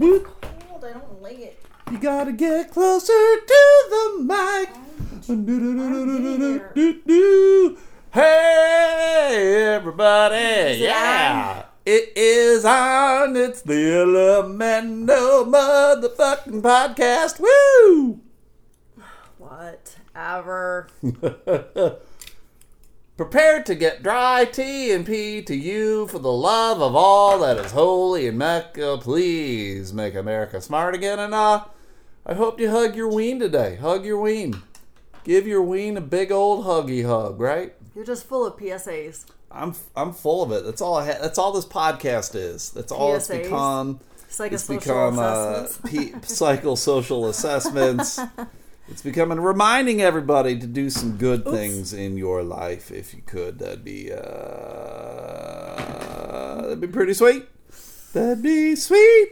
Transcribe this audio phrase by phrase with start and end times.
[0.00, 0.26] Cold,
[0.82, 1.62] I don't like it.
[1.90, 4.70] You gotta get closer to the mic.
[8.10, 10.78] Hey, everybody.
[10.78, 11.64] Yeah.
[11.84, 13.36] It is on.
[13.36, 17.38] It's the Elemento motherfucking podcast.
[17.38, 18.20] Woo!
[19.36, 20.88] Whatever.
[23.20, 27.58] Prepare to get dry tea and pee to you for the love of all that
[27.58, 28.96] is holy in Mecca.
[28.98, 31.18] Please make America smart again.
[31.18, 31.64] And uh,
[32.24, 33.76] I hope you hug your ween today.
[33.76, 34.62] Hug your ween.
[35.22, 37.74] Give your ween a big old huggy hug, right?
[37.94, 39.26] You're just full of PSAs.
[39.52, 40.64] I'm I'm full of it.
[40.64, 42.70] That's all I ha- That's all this podcast is.
[42.70, 43.42] That's all it's PSAs?
[43.42, 44.00] become.
[44.30, 45.22] It's Psychosocial become uh,
[45.64, 45.78] assessments.
[45.92, 48.18] p- psychosocial assessments.
[48.90, 52.90] It's becoming reminding everybody to do some good things in your life.
[52.90, 54.16] If you could, that'd be uh,
[56.62, 57.46] that'd be pretty sweet.
[58.12, 59.28] That'd be sweet.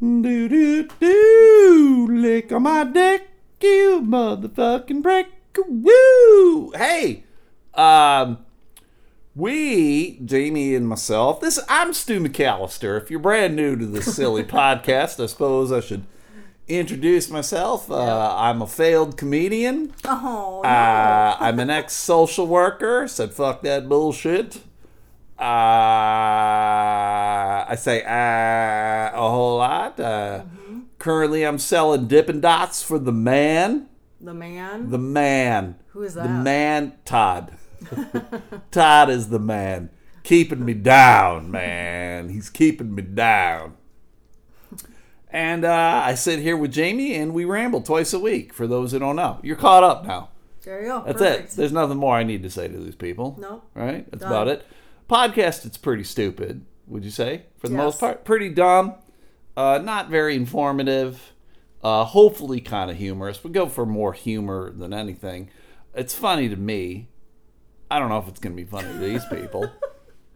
[0.00, 2.08] Do do do.
[2.10, 3.28] Lick on my dick,
[3.60, 5.28] you motherfucking prick.
[5.68, 6.70] Woo!
[6.74, 7.24] Hey,
[7.74, 8.38] um.
[9.36, 12.96] We, Jamie and myself, this I'm Stu McAllister.
[13.02, 16.04] If you're brand new to this silly podcast, I suppose I should
[16.68, 17.90] introduce myself.
[17.90, 19.92] Uh, I'm a failed comedian.
[20.04, 20.68] oh, no.
[20.68, 23.06] Uh, I'm an ex social worker.
[23.08, 24.56] Said fuck that bullshit.
[25.38, 25.42] Uh,
[27.68, 29.98] I say uh, a whole lot.
[29.98, 30.44] Uh,
[30.98, 33.88] Currently, I'm selling Dippin' Dots for the man.
[34.20, 34.88] the man.
[34.90, 35.76] The man.
[35.88, 36.22] Who is that?
[36.22, 37.52] The man, Todd.
[38.70, 39.90] Todd is the man.
[40.22, 42.30] Keeping me down, man.
[42.30, 43.74] He's keeping me down.
[45.34, 48.92] And uh, I sit here with Jamie and we ramble twice a week for those
[48.92, 49.40] who don't know.
[49.42, 50.28] You're caught up now.
[50.62, 51.02] there you go.
[51.04, 51.52] That's Perfect.
[51.52, 51.56] it.
[51.56, 53.36] There's nothing more I need to say to these people.
[53.40, 53.62] No.
[53.74, 54.08] Right?
[54.12, 54.30] That's Done.
[54.30, 54.64] about it.
[55.10, 57.46] Podcast, it's pretty stupid, would you say?
[57.58, 57.82] For the Yes.
[57.82, 58.24] most part.
[58.24, 58.94] Pretty dumb.
[59.56, 61.32] Uh, not very informative.
[61.82, 63.42] Uh, hopefully kind of humorous.
[63.42, 65.50] We go for more humor than anything.
[65.96, 67.08] It's funny to me.
[67.90, 69.68] I don't know if it's going to be funny to these people.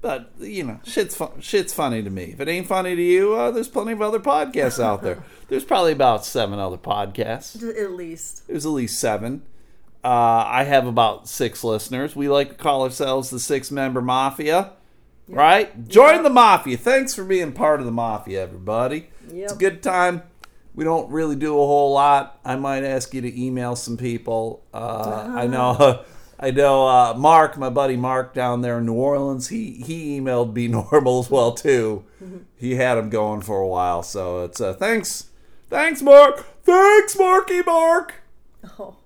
[0.01, 2.25] But you know, shit's fun, shit's funny to me.
[2.25, 5.23] If it ain't funny to you, uh, there's plenty of other podcasts out there.
[5.49, 7.57] There's probably about seven other podcasts.
[7.83, 8.47] At least.
[8.49, 9.43] There's at least seven.
[10.05, 12.15] Uh, I have about six listeners.
[12.15, 14.73] We like to call ourselves the six member mafia.
[15.27, 15.89] Right?
[15.89, 16.23] Join Yep.
[16.25, 16.77] the mafia.
[16.77, 19.09] Thanks for being part of the mafia, everybody.
[19.33, 20.23] It's a good time.
[20.75, 22.39] We don't really do a whole lot.
[22.45, 24.63] I might ask you to email some people.
[24.73, 26.05] Uh, I know.
[26.41, 29.49] I know uh, Mark, my buddy Mark down there in New Orleans.
[29.49, 32.05] He he emailed Be Normal as well too.
[32.57, 35.31] He had him going for a while, so it's uh, thanks,
[35.69, 38.15] thanks Mark, thanks Marky Mark
[38.79, 38.97] Oh.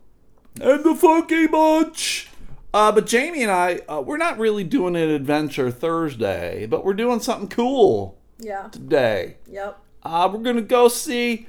[0.60, 2.28] and the Funky Bunch.
[2.74, 6.94] Uh, but Jamie and I, uh, we're not really doing an adventure Thursday, but we're
[6.94, 8.68] doing something cool Yeah.
[8.68, 9.36] today.
[9.50, 9.78] Yep.
[10.02, 11.46] Uh, we're gonna go see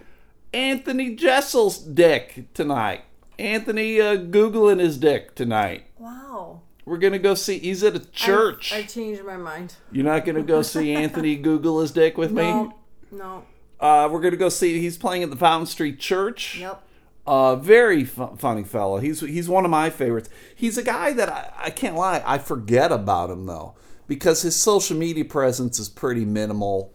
[0.53, 3.03] Anthony Jessel's dick tonight.
[3.39, 5.85] Anthony uh, googling his dick tonight.
[5.97, 6.61] Wow.
[6.85, 7.59] We're gonna go see.
[7.59, 8.73] He's at a church.
[8.73, 9.75] I, I changed my mind.
[9.91, 12.43] You're not gonna go see Anthony Google his dick with me.
[12.43, 12.73] No.
[13.11, 13.43] No.
[13.79, 14.79] Uh, we're gonna go see.
[14.79, 16.57] He's playing at the Fountain Street Church.
[16.59, 16.83] Yep.
[17.25, 18.97] Uh, very fu- funny fellow.
[18.97, 20.29] He's he's one of my favorites.
[20.53, 22.21] He's a guy that I, I can't lie.
[22.25, 23.75] I forget about him though
[24.07, 26.93] because his social media presence is pretty minimal.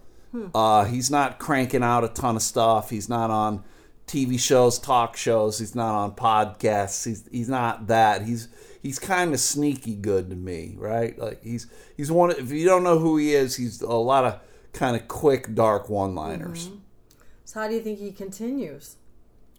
[0.55, 2.91] Uh, he's not cranking out a ton of stuff.
[2.91, 3.65] He's not on
[4.09, 5.59] TV shows, talk shows.
[5.59, 7.05] He's not on podcasts.
[7.05, 8.23] He's he's not that.
[8.23, 8.49] He's
[8.83, 11.19] he's kind of sneaky good to me, right?
[11.19, 12.31] Like he's he's one.
[12.31, 14.41] If you don't know who he is, he's a lot of
[14.73, 16.77] kind of quick, dark one-liners mm-hmm.
[17.45, 18.97] So how do you think he continues?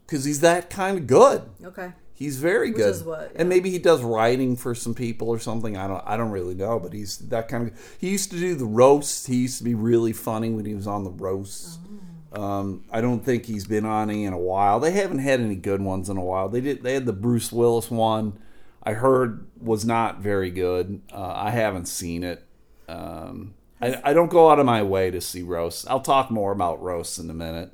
[0.10, 1.44] because he's that kind of good.
[1.64, 1.92] Okay.
[2.14, 3.42] He's very Which good, is what, yeah.
[3.42, 5.78] and maybe he does writing for some people or something.
[5.78, 7.96] I don't, I don't really know, but he's that kind of.
[7.98, 9.28] He used to do the roast.
[9.28, 11.80] He used to be really funny when he was on the roast.
[11.86, 12.00] Oh.
[12.32, 14.80] Um, I don't think he's been on any in a while.
[14.80, 16.48] They haven't had any good ones in a while.
[16.50, 16.84] They did.
[16.84, 18.40] They had the Bruce Willis one.
[18.84, 21.02] I heard was not very good.
[21.12, 22.46] Uh, I haven't seen it.
[22.88, 25.88] Um, I, I don't go out of my way to see roasts.
[25.88, 27.72] I'll talk more about roasts in a minute.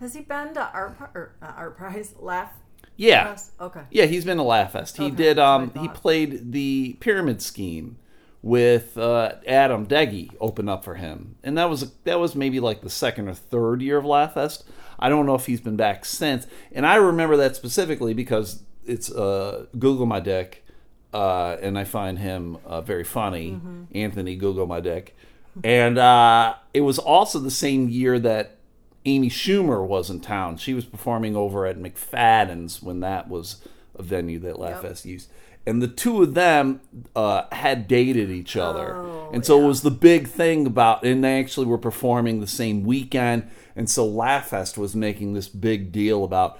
[0.00, 2.52] Has he been to art or not art prize laugh?
[2.96, 3.52] Yeah, Fest?
[3.60, 3.80] Okay.
[3.90, 4.96] Yeah, he's been to Laugh Fest.
[4.98, 5.38] He Okay, did.
[5.38, 7.96] Um, he played the Pyramid Scheme
[8.42, 12.80] with uh, Adam Deggy open up for him, and that was that was maybe like
[12.80, 14.64] the second or third year of Laugh Fest.
[14.98, 19.10] I don't know if he's been back since, and I remember that specifically because it's
[19.10, 20.64] uh, Google my dick,
[21.12, 23.52] uh, and I find him uh, very funny.
[23.52, 23.82] Mm-hmm.
[23.94, 25.16] Anthony Google my dick,
[25.62, 28.56] and uh, it was also the same year that
[29.04, 30.56] Amy Schumer was in town.
[30.56, 33.62] She was performing over at McFadden's when that was
[33.94, 34.82] a venue that Laugh Yep.
[34.82, 35.30] Fest used.
[35.66, 36.80] And the two of them
[37.14, 41.22] uh, had dated each other, Oh, and so it was the big thing about, and
[41.22, 46.24] they actually were performing the same weekend, and so Laughfest was making this big deal
[46.24, 46.58] about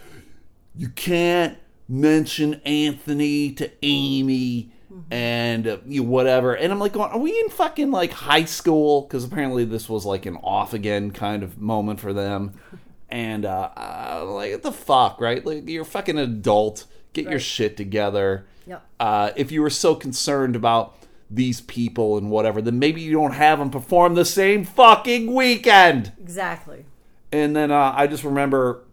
[0.77, 1.59] you can't
[1.89, 4.71] mention Anthony to Amy
[5.11, 6.55] and uh, you whatever.
[6.55, 9.03] And I'm like, going, are we in fucking like high school?
[9.03, 12.55] Because apparently this was like an off again kind of moment for them.
[13.13, 15.45] And uh, uh, like, what the fuck, right?
[15.45, 16.87] Like, you're fucking adult.
[17.13, 18.47] Get your shit together.
[18.71, 18.87] Yep.
[19.01, 20.97] Uh, if you were so concerned about
[21.29, 26.13] these people and whatever, then maybe you don't have them perform the same fucking weekend.
[26.21, 26.85] Exactly.
[27.33, 28.85] And then uh, I just remember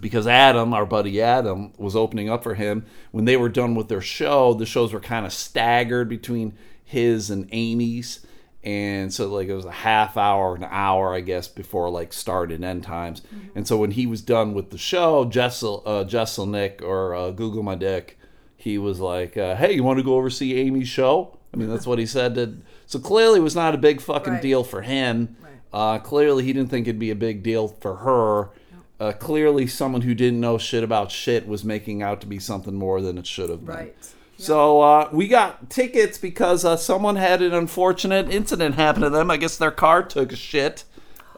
[0.00, 3.88] because Adam, our buddy Adam, was opening up for him when they were done with
[3.88, 4.54] their show.
[4.54, 8.24] The shows were kind of staggered between his and Amy's,
[8.64, 12.50] and so like it was a half hour, an hour, I guess, before like start
[12.50, 13.20] and end times.
[13.54, 17.62] And so when he was done with the show, Jessel, uh, Jeselnik or uh, Google
[17.62, 18.18] My Dick,
[18.66, 21.68] he was like, uh, "Hey, you want to go over see Amy's show?" I mean,
[21.70, 22.34] that's what he said.
[22.34, 24.42] To, so clearly, it was not a big fucking Right.
[24.42, 25.36] deal for him.
[25.40, 25.52] Right.
[25.72, 28.50] Uh, clearly, he didn't think it'd be a big deal for her.
[28.98, 32.74] Uh, clearly, someone who didn't know shit about shit was making out to be something
[32.74, 33.74] more than it should have been.
[33.74, 33.96] Right.
[34.38, 39.30] So uh, we got tickets because uh, someone had an unfortunate incident happen to them.
[39.30, 40.84] I guess their car took a shit.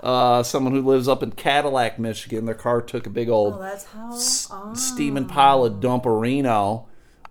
[0.02, 3.58] Uh, someone who lives up in Cadillac, Michigan, their car took a big old Oh,
[3.60, 4.12] that's how.
[4.14, 6.84] s- steaming pile of dumperino.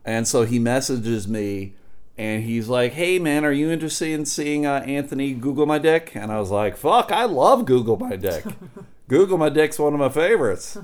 [0.07, 1.73] And so he messages me
[2.17, 6.13] and he's like, Hey man, are you interested in seeing uh, Anthony Google My Dick?
[6.15, 8.45] And I was like, Fuck, I love Google My Dick.
[9.09, 10.77] Google My Dick's one of my favorites.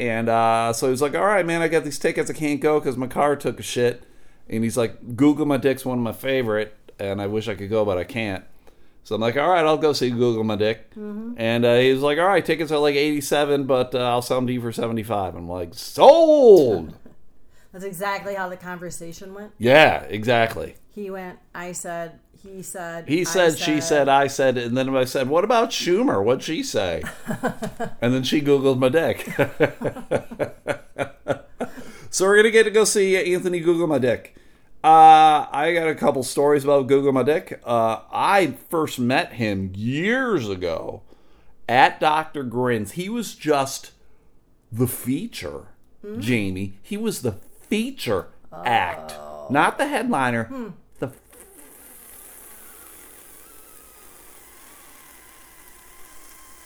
[0.00, 2.28] And uh, so he was like, All right, man, I got these tickets.
[2.28, 4.02] I can't go because my car took a shit.
[4.50, 6.76] And he's like, Google My Dick's one of my favorite.
[6.98, 8.44] And I wish I could go, but I can't.
[9.04, 10.90] So I'm like, all right, I'll go see Google My Dick.
[11.36, 14.38] And uh, he was like, all right, tickets are like 87, but uh, I'll sell
[14.38, 15.36] them to you for 75.
[15.36, 16.94] I'm like, sold.
[17.74, 19.50] That's exactly how the conversation went.
[19.58, 20.76] yeah, exactly.
[20.90, 21.40] He went.
[21.52, 22.20] I said.
[22.40, 23.08] He said.
[23.08, 26.22] He I said, she said, I said, and then I said, what about Schumer?
[26.22, 27.02] What'd she say?
[28.00, 29.24] and then she Googled my dick.
[32.10, 34.36] so we're going to get to go see Anthony Google my dick.
[34.84, 37.60] Uh, I got a couple stories about Google my dick.
[37.64, 41.02] Uh, I first met him years ago
[41.68, 42.44] at Dr.
[42.44, 42.92] Grin's.
[42.92, 43.90] He was just
[44.70, 45.70] the feature,
[46.20, 46.78] Jamie.
[46.82, 47.40] He was the
[47.74, 48.26] feature
[48.64, 49.16] act,
[49.50, 50.72] not the headliner.
[51.00, 51.08] The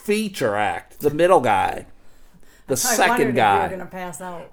[0.03, 1.87] feature act, the middle guy,
[2.67, 3.63] the I second wondered If you guy.
[3.65, 4.51] were gonna pass out.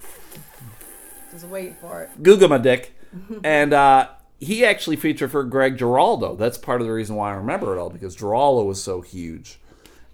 [1.32, 2.24] Just wait for it.
[2.24, 2.94] Google my dick.
[3.44, 4.10] and uh,
[4.40, 6.36] he actually featured for Greg Giraldo.
[6.36, 9.60] That's part of the reason why I remember it all because Giraldo was so huge.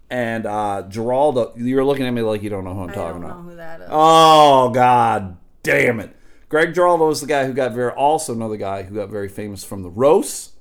[0.09, 3.21] And uh, Giraldo, you're looking at me like you don't know who I'm I talking
[3.21, 3.44] don't about.
[3.44, 3.87] who that is.
[3.89, 6.15] Oh God, damn it!
[6.51, 9.63] Greg Giraldo was the guy who got very, also another guy who got very famous
[9.63, 10.51] from the roast.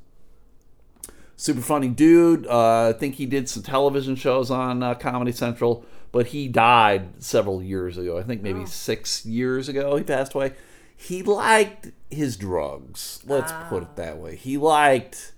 [1.35, 2.47] Super funny dude.
[2.47, 7.21] Uh, I think he did some television shows on uh, Comedy Central, but he died
[7.21, 8.17] several years ago.
[8.17, 10.53] I think maybe six years ago he passed away.
[10.97, 13.21] He liked his drugs.
[13.27, 14.37] Let's put it that way.
[14.37, 15.33] He liked.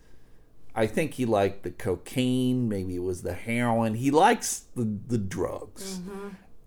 [0.75, 2.69] I think he liked the cocaine.
[2.69, 3.95] Maybe it was the heroin.
[3.95, 6.01] He likes the the drugs,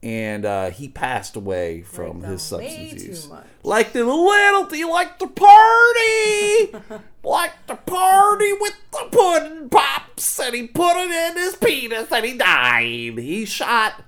[0.05, 3.27] and uh, he passed away from them his substance too use.
[3.27, 3.43] much.
[3.63, 10.53] Like the little, he liked the party, like the party with the pudding pops, and
[10.53, 13.17] he put it in his penis, and he died.
[13.17, 14.03] He shot,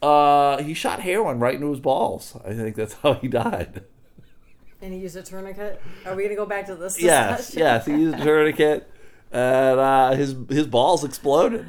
[0.00, 2.38] uh, he shot heroin right into his balls.
[2.42, 3.84] I think that's how he died.
[4.80, 5.78] And he used a tourniquet.
[6.06, 6.98] Are we gonna go back to this?
[7.00, 7.84] Yes, yes.
[7.84, 8.90] He used a tourniquet,
[9.30, 11.66] and uh, his his balls exploded.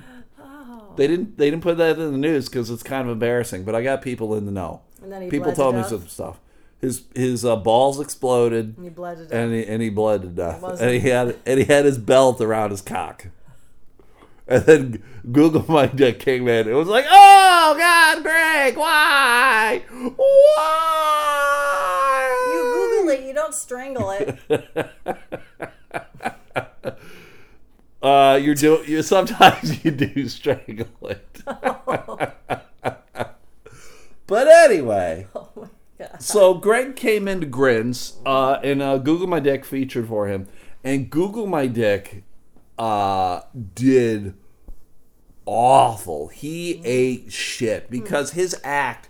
[0.98, 3.64] They didn't they didn't put that in the news because it's kind of embarrassing.
[3.64, 4.82] But I got people in the know.
[5.04, 5.90] And then he people bled to told me death?
[5.90, 6.40] some stuff.
[6.82, 9.34] His his uh, balls exploded, And he bled to death.
[9.34, 10.62] and he and he bled to death.
[10.62, 13.28] wasn't- And he had and he had his belt around his cock.
[14.48, 16.68] And then Google My Dick came in.
[16.68, 19.82] It was like, oh God, Greg, why,
[21.06, 22.52] why?
[22.54, 23.28] you Google it.
[23.28, 24.38] You don't strangle it.
[28.06, 31.42] Uh, you're do you sometimes you do strangle it.
[34.28, 36.22] but anyway, oh my god.
[36.22, 40.48] so Greg came into Grins, uh, and uh, Google My Dick featured for him,
[40.84, 42.22] and Google My Dick
[42.78, 43.42] uh,
[43.74, 44.36] did
[45.48, 46.28] awful.
[46.28, 49.10] He ate shit because his act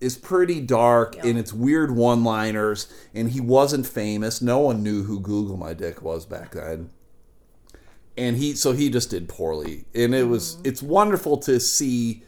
[0.00, 4.40] is pretty dark and it's weird one-liners, and he wasn't famous.
[4.40, 6.90] No one knew who Google My Dick was back then
[8.16, 10.66] and he so he just did poorly and it was mm.
[10.66, 12.22] it's wonderful to see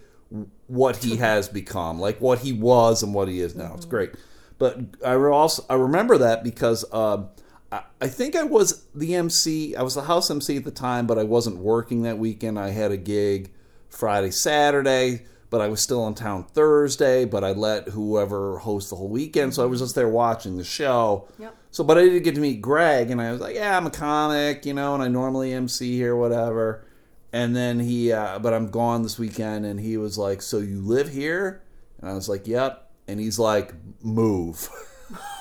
[0.66, 3.90] what he has become like what he was and what he is now it's mm-hmm.
[3.90, 4.10] great
[4.58, 7.24] But I also I remember that because uh,
[7.70, 9.74] I, I think I was the MC.
[9.76, 12.58] I was the house MC at the time, but I wasn't working that weekend.
[12.58, 13.52] I had a gig
[13.88, 17.24] Friday, Saturday, but I was still in town Thursday.
[17.24, 19.84] But I let whoever host the whole weekend, so I was mm-hmm.
[19.84, 21.28] just there watching the show.
[21.38, 21.56] Yep.
[21.70, 23.90] So, but I did get to meet Greg, and I was like, "Yeah, I'm a
[23.90, 26.84] comic, you know, and I normally MC here, whatever."
[27.32, 30.80] And then he, uh, but I'm gone this weekend, and he was like, "So you
[30.80, 31.62] live here?"
[32.00, 34.68] And I was like, "Yep." And he's like, "Move."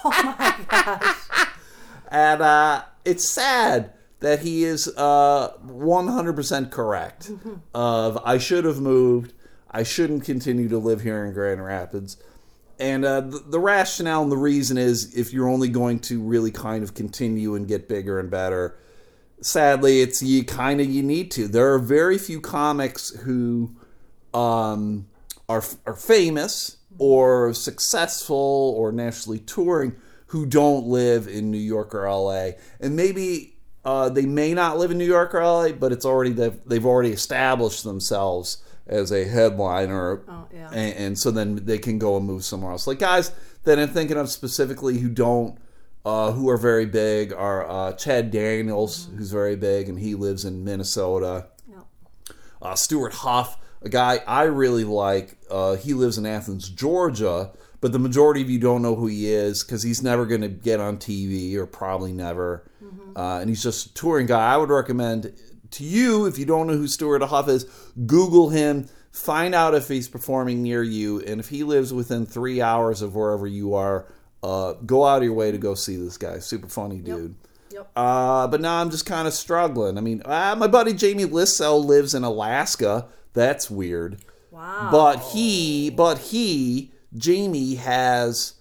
[0.06, 1.18] Oh my gosh.
[2.10, 3.92] and uh, it's sad
[4.22, 7.32] that he is uh, 100% correct.
[7.76, 9.34] of I should have moved.
[9.70, 12.16] I shouldn't continue to live here in Grand Rapids.
[12.80, 16.52] And uh, the, the rationale and the reason is if you're only going to really
[16.52, 18.78] kind of continue and get bigger and better,
[19.42, 21.48] sadly, it's you kind of you need to.
[21.48, 23.76] There are very few comics who
[24.34, 25.08] um,
[25.50, 29.96] are are famous or successful or nationally touring
[30.28, 33.54] who don't live in New York or LA, and maybe.
[33.86, 36.86] Uh, they may not live in New York or LA, but it's already they've, they've
[36.86, 40.70] already established themselves as a headliner, Oh, yeah.
[40.72, 42.88] and, and so then they can go and move somewhere else.
[42.88, 43.32] Like guys
[43.64, 45.58] that I'm thinking of specifically who don't,
[46.06, 50.46] uh, who are very big are uh, Chad Daniels, who's very big, and he lives
[50.46, 51.48] in Minnesota.
[51.70, 51.86] Yep.
[52.62, 55.38] Uh, Stewart Huff, a guy I really like.
[55.52, 57.52] Uh, he lives in Athens, Georgia,
[57.82, 60.48] but the majority of you don't know who he is because he's never going to
[60.48, 62.64] get on TV or probably never.
[63.16, 64.54] Uh, and he's just a touring guy.
[64.54, 65.34] I would recommend
[65.72, 67.66] to you, if you don't know who Stewart Huff is,
[68.06, 72.62] Google him, find out if he's performing near you, and if he lives within three
[72.62, 74.06] hours of wherever you are,
[74.44, 76.40] uh, go out of your way to go see this guy.
[76.40, 77.36] Super funny dude.
[77.72, 77.92] Yep.
[77.96, 79.98] Uh, but now I'm just kind of struggling.
[79.98, 83.08] I mean, uh, my buddy Jamie Lissow lives in Alaska.
[83.34, 84.24] That's weird.
[84.52, 84.90] Wow.
[84.92, 88.54] But he, but he, Jamie has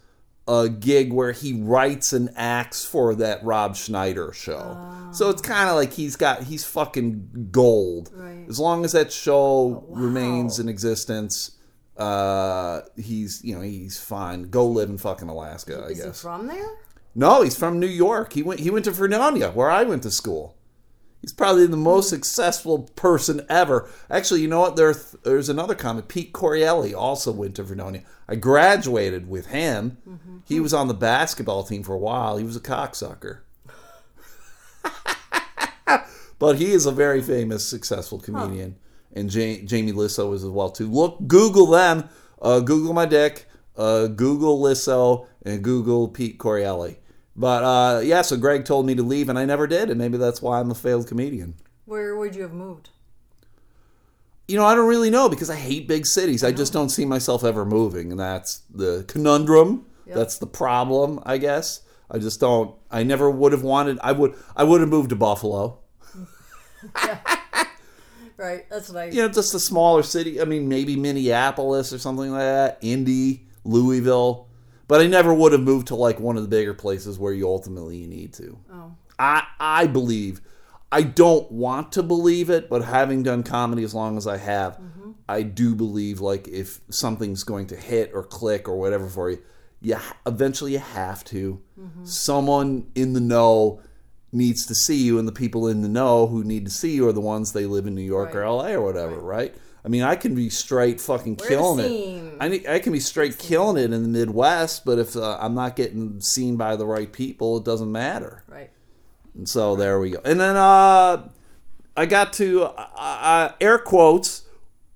[0.49, 5.09] a gig where he writes and acts for that Rob Schneider show.
[5.13, 8.11] So it's kind of like he's got he's fucking gold.
[8.15, 8.47] Right.
[8.49, 10.01] As long as that show wow.
[10.03, 11.57] remains in existence,
[11.97, 14.45] uh, he's you know he's fine.
[14.45, 16.23] Go live in fucking Alaska, I Is he guess.
[16.23, 16.71] from there?
[17.15, 18.35] No, he's from New York.
[18.35, 20.55] He went he went to Fredonia, where I went to school.
[21.27, 23.91] He's probably the most successful person ever.
[24.09, 24.77] Actually, you know what?
[24.77, 28.05] There, there's another comic, Pete Correale, also went to Fredonia.
[28.29, 29.99] I graduated with him.
[30.45, 32.37] He was on the basketball team for a while.
[32.37, 33.41] He was a cocksucker.
[36.39, 38.77] but he is a very famous, successful comedian.
[39.13, 40.89] And ja- Jamie Lissow is as well too.
[40.89, 42.09] Look, Google them.
[42.41, 43.47] Uh, Google my dick.
[43.77, 46.99] Uh, Google Lissow and Google Pete Correale.
[47.37, 50.17] But uh, yeah, so Greg told me to leave, and I never did, and maybe
[50.17, 51.55] that's why I'm a failed comedian.
[51.85, 52.91] Where would you have moved?
[54.49, 56.43] You know, I don't really know because I hate big cities.
[56.43, 59.87] I just don't see myself ever moving, and that's the conundrum.
[60.07, 61.83] That's the problem, I guess.
[62.09, 62.75] I just don't.
[62.93, 63.99] I never would have wanted.
[64.03, 64.35] I would.
[64.55, 65.81] I would have moved to Buffalo.
[68.37, 68.69] Right.
[68.69, 69.07] That's I.
[69.07, 70.41] You know, just a smaller city.
[70.41, 72.79] I mean, maybe Minneapolis or something like that.
[72.83, 74.46] Indy, Louisville.
[74.89, 77.49] But I never would have moved to like one of the bigger places where you
[77.49, 78.59] ultimately need to.
[78.73, 78.95] Oh.
[79.19, 80.41] I I believe.
[80.93, 84.75] I don't want to believe it, but having done comedy as long as I have,
[84.75, 85.11] mm-hmm.
[85.29, 89.43] I do believe like if something's going to hit or click or whatever for you,
[89.81, 91.61] yeah, eventually you have to.
[91.79, 92.05] Mm-hmm.
[92.05, 93.81] Someone in the know
[94.33, 97.09] needs to see you, and the people in the know who need to see you
[97.09, 99.55] are the ones they live in New York or LA or whatever, right?
[99.87, 102.37] I mean, I can be straight fucking We're killing it.
[102.41, 105.55] I need, I can be straight killing it in the Midwest, but if uh, I'm
[105.55, 108.43] not getting seen by the right people, it doesn't matter.
[108.49, 108.71] Right.
[109.37, 110.21] And so there we go.
[110.25, 111.29] And then uh,
[111.97, 114.43] I got to uh, uh, air quotes.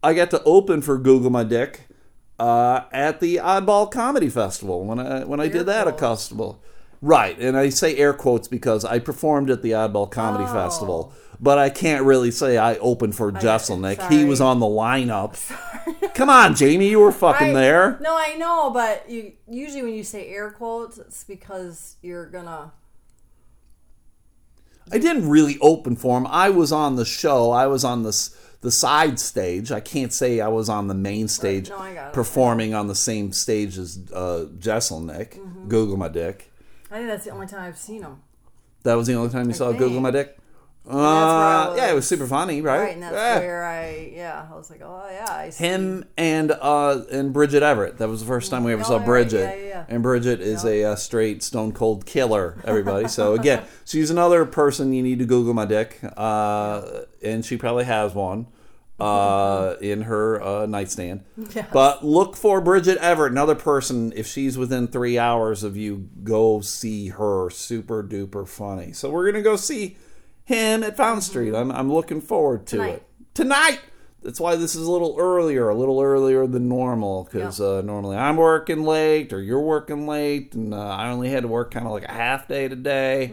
[0.02, 1.82] I got to open for Google My Dick
[2.40, 6.22] uh, at the Oddball Comedy Festival when I when I Air did that at quotes.
[6.22, 6.62] Festival.
[7.02, 10.52] Right, and I say air quotes because I performed at the Oddball Comedy Oh.
[10.52, 14.10] Festival, but I can't really say I opened for Jeselnik.
[14.10, 15.38] He was on the lineup.
[16.14, 17.98] Come on, Jamie, you were fucking I- there.
[18.00, 22.72] No, I know, but you usually when you say air quotes, it's because you're gonna.
[24.92, 26.26] I didn't really open for him.
[26.26, 27.50] I was on the show.
[27.52, 28.30] I was on the
[28.60, 29.72] the side stage.
[29.72, 32.12] I can't say I was on the main stage No, I got it.
[32.12, 35.38] performing on the same stage as uh, Jeselnik.
[35.38, 35.68] Mm-hmm.
[35.68, 36.52] Google my dick.
[36.90, 38.20] I think that's the only time I've seen him.
[38.82, 39.78] That was the only time you saw think.
[39.78, 40.36] Google my dick.
[40.90, 42.80] Uh, yeah, it was super funny, right?
[42.80, 43.38] Right, and that's Yeah.
[43.38, 45.64] where I yeah I was like oh yeah I see.
[45.64, 47.98] Him and uh, and Bridget Everett.
[47.98, 49.38] That was the first time we ever Oh, saw Bridget.
[49.40, 49.84] yeah, yeah, yeah.
[49.88, 52.60] And Bridget is a uh, straight stone cold killer.
[52.64, 53.08] Everybody.
[53.08, 56.82] so again, she's another person you need to Google my dick, uh,
[57.22, 58.46] and she probably has one.
[59.00, 61.24] uh, in her uh, nightstand.
[61.54, 61.66] Yes.
[61.72, 64.12] But look for Bridget Everett, another person.
[64.14, 67.48] If she's within three hours of you, go see her.
[67.48, 68.92] Super duper funny.
[68.92, 69.96] So we're gonna go see
[70.54, 71.54] him at Fountain Street.
[71.54, 72.92] I'm, I'm looking forward to Tonight.
[72.94, 73.02] it
[73.34, 73.80] tonight.
[74.22, 77.66] That's why this is a little earlier, a little earlier than normal, because Yeah.
[77.78, 81.48] uh, normally I'm working late or you're working late, and uh, I only had to
[81.48, 83.32] work kind of like a half day today.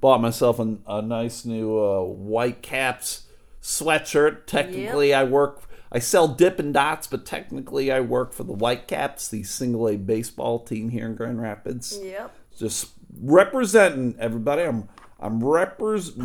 [0.00, 3.26] Bought myself a, a nice new uh, white caps
[3.60, 4.46] sweatshirt.
[4.46, 5.62] Technically, I work.
[5.92, 10.60] I sell Dippin' Dots, but technically, I work for the Whitecaps, the single A baseball
[10.60, 11.98] team here in Grand Rapids.
[12.00, 12.32] Yep.
[12.56, 12.90] Just
[13.20, 14.62] representing everybody.
[14.62, 14.88] I'm
[15.22, 16.24] I'm repres- re-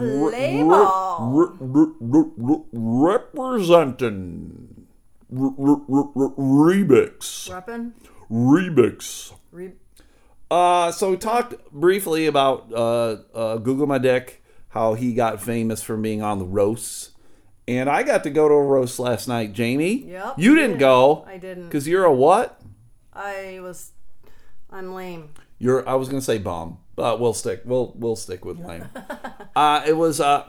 [1.59, 4.85] re- re- re- re- representing
[5.29, 7.49] re- re- re- re- Rebix.
[7.49, 7.91] Reppin.
[8.31, 9.33] Rebix.
[9.51, 9.73] Re-
[10.49, 15.81] Uh, so we talked briefly about uh, uh, Google My Dick, how he got famous
[15.81, 17.11] from being on the roasts.
[17.67, 20.05] And I got to go to a roast last night, Jamie.
[20.05, 21.25] Yep, You you didn't go.
[21.27, 21.65] I didn't.
[21.65, 22.61] Because you're a what?
[23.11, 23.91] I was.
[24.71, 25.29] I'm lame.
[25.57, 25.87] You're.
[25.89, 27.61] I was gonna say bomb, but we'll stick.
[27.65, 28.89] We'll we'll stick with lame.
[29.55, 30.45] uh, it was uh,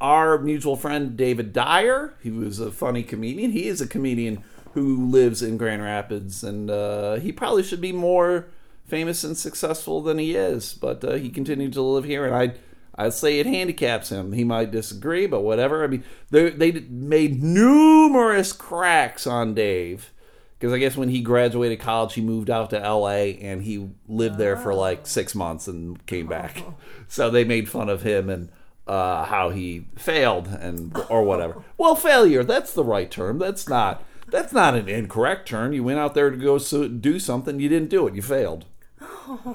[0.00, 2.14] our mutual friend David Dyer.
[2.22, 3.52] He was a funny comedian.
[3.52, 4.42] He is a comedian
[4.74, 8.46] who lives in Grand Rapids, and uh, he probably should be more
[8.86, 10.74] famous and successful than he is.
[10.74, 12.54] But uh, he continued to live here, and I.
[13.00, 14.32] I'd say it handicaps him.
[14.32, 15.84] He might disagree, but whatever.
[15.84, 20.10] I mean, they they made numerous cracks on Dave
[20.58, 23.38] because I guess when he graduated college, he moved out to L.A.
[23.38, 26.62] and he lived there for like six months and came back.
[27.10, 28.50] So they made fun of him and
[28.86, 31.62] uh, how he failed and or whatever.
[31.78, 33.38] Well, failure that's the right term.
[33.38, 35.72] That's not that's not an incorrect term.
[35.72, 38.14] You went out there to go so, do something, you didn't do it.
[38.14, 38.66] You failed.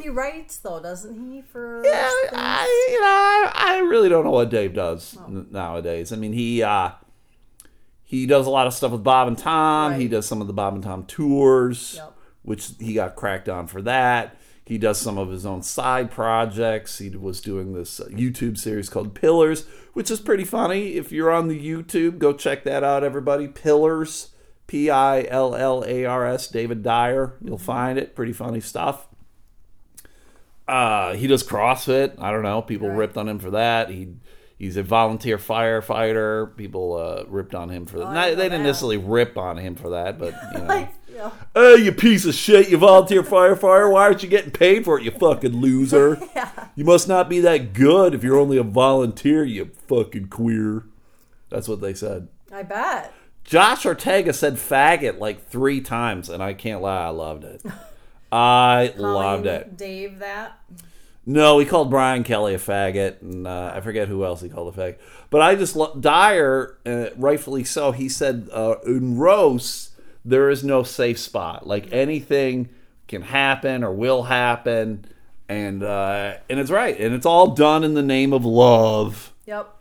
[0.00, 1.42] He writes though, doesn't he?
[1.42, 2.08] For Yeah.
[2.32, 6.12] I, you know, I, I really don't know what Dave does n- nowadays.
[6.12, 6.90] I mean, he uh,
[8.08, 10.00] he does a lot of stuff with Bob and Tom.
[10.00, 12.12] He does some of the Bob and Tom tours, Yep.
[12.42, 14.36] which he got cracked on for that.
[14.64, 16.98] He does some of his own side projects.
[16.98, 20.94] He was doing this uh, YouTube series called Pillars, which is pretty funny.
[20.94, 23.46] If you're on the YouTube, go check that out, everybody.
[23.48, 24.30] Pillars,
[24.68, 27.34] P I L L A R S, David Dyer.
[27.40, 28.14] You'll find it.
[28.16, 29.06] Pretty funny stuff.
[30.66, 32.20] Uh, he does CrossFit.
[32.20, 32.60] I don't know.
[32.62, 32.98] People Right.
[32.98, 33.88] ripped on him for that.
[33.90, 34.08] He
[34.58, 36.56] he's a volunteer firefighter.
[36.56, 38.06] People uh, ripped on him for that.
[38.06, 38.68] Oh, Not- they didn't that.
[38.68, 40.64] necessarily rip on him for that, but you know.
[40.66, 41.30] Like, yeah.
[41.54, 42.68] Hey, you piece of shit!
[42.68, 43.90] You volunteer firefighter.
[43.90, 45.04] Why aren't you getting paid for it?
[45.04, 46.18] You fucking loser!
[46.36, 46.68] yeah.
[46.74, 49.42] You must not be that good if you're only a volunteer.
[49.42, 50.84] You fucking queer.
[51.48, 52.28] That's what they said.
[52.52, 53.14] I bet.
[53.44, 57.62] Josh Ortega said faggot like three times, and I can't lie, I loved it.
[58.32, 59.76] I loved it.
[59.76, 60.58] Dave that.
[61.28, 64.72] No, he called Brian Kelly a faggot, and uh, I forget who else he called
[64.72, 64.98] a faggot.
[65.28, 67.90] But I just lo- Dyer, uh, rightfully so.
[67.90, 69.90] He said uh, in roasts
[70.24, 71.66] there is no safe spot.
[71.66, 72.68] Like anything
[73.08, 75.04] can happen or will happen,
[75.48, 79.32] and uh, and it's right, and it's all done in the name of love.
[79.46, 79.72] Yep.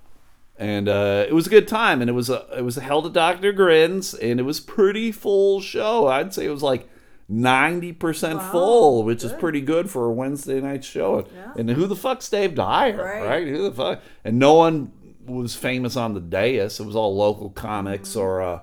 [0.58, 3.13] And uh, it was a good time, and it was a, it was held at
[3.13, 6.08] Doctor Grins, and it was pretty full show.
[6.08, 6.89] I'd say it was like
[7.27, 11.27] ninety percent Wow, full, which is pretty good for a Wednesday night show.
[11.35, 11.53] Yeah.
[11.57, 13.23] And who the fuck's Dave Dyer, right.
[13.27, 13.47] Right.
[13.47, 14.01] Who the fuck?
[14.23, 14.91] And no one
[15.25, 16.79] was famous on the dais.
[16.79, 18.19] It was all local comics Mm-hmm.
[18.19, 18.59] or uh,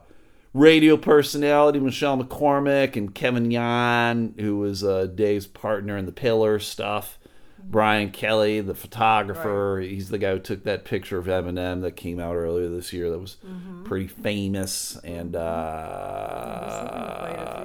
[0.55, 6.59] radio personality, Michelle McCormick and Kevin Yan, who was uh, Dave's partner in the Pillar
[6.59, 7.19] stuff.
[7.65, 12.19] Brian Kelly, the photographer, he's the guy who took that picture of Eminem that came
[12.19, 13.09] out earlier this year.
[13.09, 13.37] That was
[13.85, 15.43] pretty famous, and quite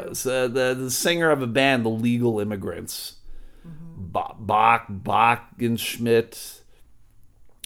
[0.07, 3.15] a uh, the the singer of a band, the Legal Immigrants,
[3.63, 6.61] Ba- Bach, Bachenschmidt,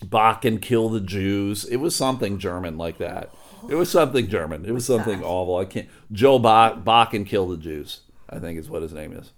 [0.04, 1.66] Bach and Kill the Jews.
[1.66, 3.32] It was something German like that.
[3.70, 4.66] It was something German.
[4.66, 5.58] It was something awful.
[5.58, 5.88] I can't.
[6.12, 8.02] Joe Bach, Bach and Kill the Jews.
[8.30, 9.32] I think is what his name is.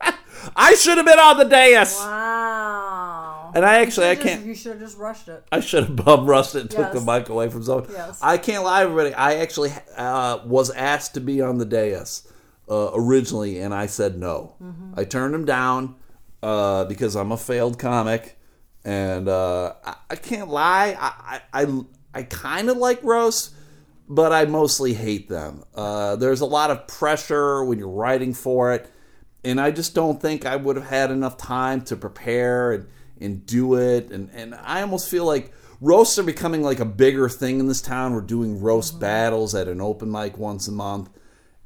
[0.56, 1.96] I should have been on the dais.
[1.98, 2.59] Wow.
[3.54, 4.40] And I actually, I can't.
[4.40, 5.44] Just, you should have just rushed it.
[5.50, 7.88] I should have bum rushed it and took the mic away from someone.
[7.90, 8.18] Yes.
[8.22, 9.14] I can't lie, everybody.
[9.14, 12.30] I actually uh, was asked to be on the dais
[12.68, 14.54] uh, originally, and I said no.
[14.62, 14.94] Mm-hmm.
[14.96, 15.96] I turned him down
[16.42, 18.38] uh, because I'm a failed comic,
[18.84, 20.96] and uh, I, I can't lie.
[20.98, 21.84] I I, I,
[22.14, 23.54] I kind of like roasts,
[24.08, 25.64] but I mostly hate them.
[25.74, 28.90] Uh, there's a lot of pressure when you're writing for it,
[29.44, 32.88] and I just don't think I would have had enough time to prepare and,
[33.20, 34.10] and do it.
[34.10, 37.82] And, and I almost feel like roasts are becoming like a bigger thing in this
[37.82, 38.14] town.
[38.14, 41.10] We're doing roast battles at an open mic once a month.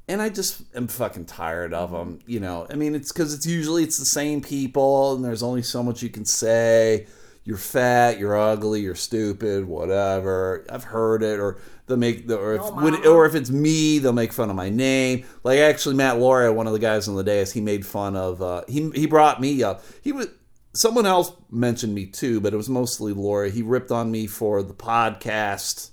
[0.07, 2.19] And I just am fucking tired of them.
[2.27, 5.62] You know, I mean, it's because it's usually it's the same people, and there's only
[5.62, 7.07] so much you can say.
[7.45, 10.64] you're fat, you're ugly, you're stupid, whatever.
[10.71, 13.99] I've heard it, or they'll make the, or if No, when, or if it's me,
[13.99, 15.27] they'll make fun of my name.
[15.43, 18.40] Like actually, Matt Lauria, one of the guys on the dais, he made fun of.
[18.40, 19.85] Uh, he he brought me up.
[20.03, 20.29] He was
[20.74, 23.50] someone else mentioned me too, but it was mostly Laura.
[23.50, 25.90] He ripped on me for the podcast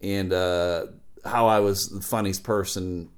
[0.00, 0.86] and uh,
[1.24, 3.08] how I was the funniest person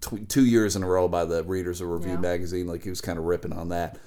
[0.00, 2.16] tw- two years in a row by the Readers of Revue Yeah.
[2.18, 2.66] magazine.
[2.66, 3.98] Like he was kind of ripping on that,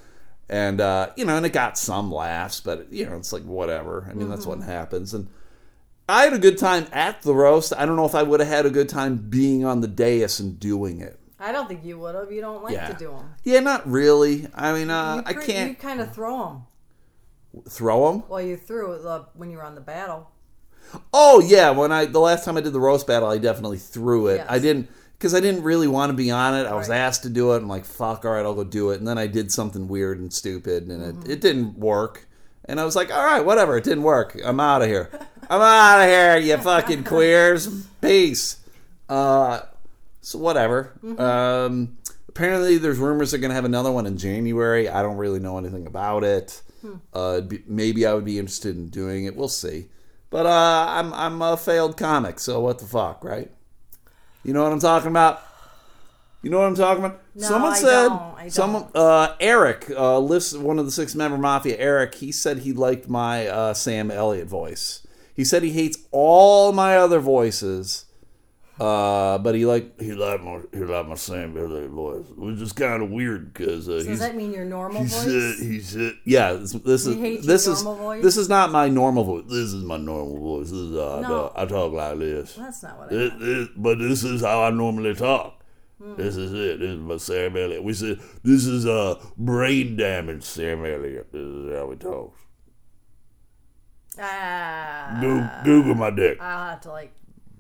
[0.49, 4.07] and uh, you know, and it got some laughs, but you know, it's like whatever.
[4.09, 5.13] I mean, that's what happens.
[5.13, 5.27] And
[6.07, 7.73] I had a good time at the roast.
[7.75, 10.39] I don't know if I would have had a good time being on the dais
[10.39, 11.19] and doing it.
[11.39, 12.32] I don't think you would have.
[12.32, 13.34] You don't like Yeah, to do them.
[13.43, 14.47] yeah, not really.
[14.54, 16.38] I mean, uh, you I can't You kind of throw
[17.54, 17.63] them.
[17.69, 18.23] throw them.
[18.28, 20.30] Well, you threw it uh, when you were on the battle.
[21.13, 24.28] Oh yeah, when I the last time I did the roast battle, I definitely threw
[24.28, 24.38] it.
[24.38, 24.47] Yes.
[24.49, 26.65] I didn't because I didn't really want to be on it.
[26.65, 26.97] I was Right.
[26.97, 27.58] asked to do it.
[27.58, 28.99] I'm like, fuck, all right, I'll go do it.
[28.99, 31.21] And then I did something weird and stupid, and Mm-hmm.
[31.25, 32.28] it, it didn't work.
[32.65, 34.39] And I was like, all right, whatever, it didn't work.
[34.43, 35.10] I'm out of here.
[35.49, 37.67] I'm out of here, you fucking queers.
[38.02, 38.58] Peace.
[39.10, 39.62] Uh,
[40.21, 40.97] so whatever.
[41.03, 41.21] Mm-hmm.
[41.21, 44.89] Um, apparently, there's rumors they're gonna have another one in January.
[44.89, 46.62] I don't really know anything about it.
[46.82, 46.95] Hmm.
[47.13, 49.36] Uh, maybe I would be interested in doing it.
[49.36, 49.88] We'll see.
[50.29, 53.51] But uh, I'm I'm a failed comic, so what the fuck, right?
[54.43, 55.41] You know what I'm talking about?
[56.41, 57.21] You know what I'm talking about?
[57.36, 58.21] No, someone I said don't.
[58.38, 58.95] I someone don't.
[58.95, 61.77] uh, Eric uh, lists one of the six member mafia.
[61.77, 65.05] Eric he said he liked my uh, Sam Elliott voice.
[65.34, 68.05] He said he hates all my other voices,
[68.79, 72.71] uh, but he like he liked my he liked my Sam Elliott voice, which is
[72.73, 75.23] kind of weird because uh, Does he's that mean your normal he voice?
[75.57, 78.23] said, he said, yeah, this, this is this is normal voice?
[78.23, 79.43] this is not my normal voice.
[79.47, 80.69] This is my normal voice.
[80.69, 81.51] This is uh, No.
[81.55, 82.55] I talk like this.
[82.55, 85.55] That's not what I This- this- but this is how I normally talk.
[86.01, 86.15] Hmm.
[86.15, 86.79] This is it.
[86.79, 87.83] This is my Sam Elliott.
[87.83, 91.31] We said this is uh brain damage, Sam Elliott.
[91.33, 92.39] This is how he talks.
[94.21, 96.41] Ah, Go- Google my dick.
[96.41, 97.13] I'll have to like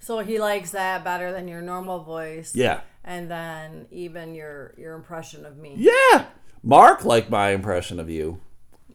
[0.00, 2.54] So he likes that better than your normal voice.
[2.54, 2.80] Yeah.
[3.04, 5.74] And then even your your impression of me.
[5.76, 6.26] Yeah.
[6.62, 8.40] Mark liked my impression of you.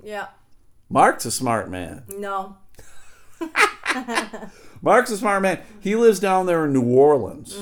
[0.03, 0.27] Yeah.
[0.89, 2.03] Mark's a smart man.
[2.09, 2.57] No.
[4.81, 5.59] Mark's a smart man.
[5.79, 7.55] He lives down there in New Orleans,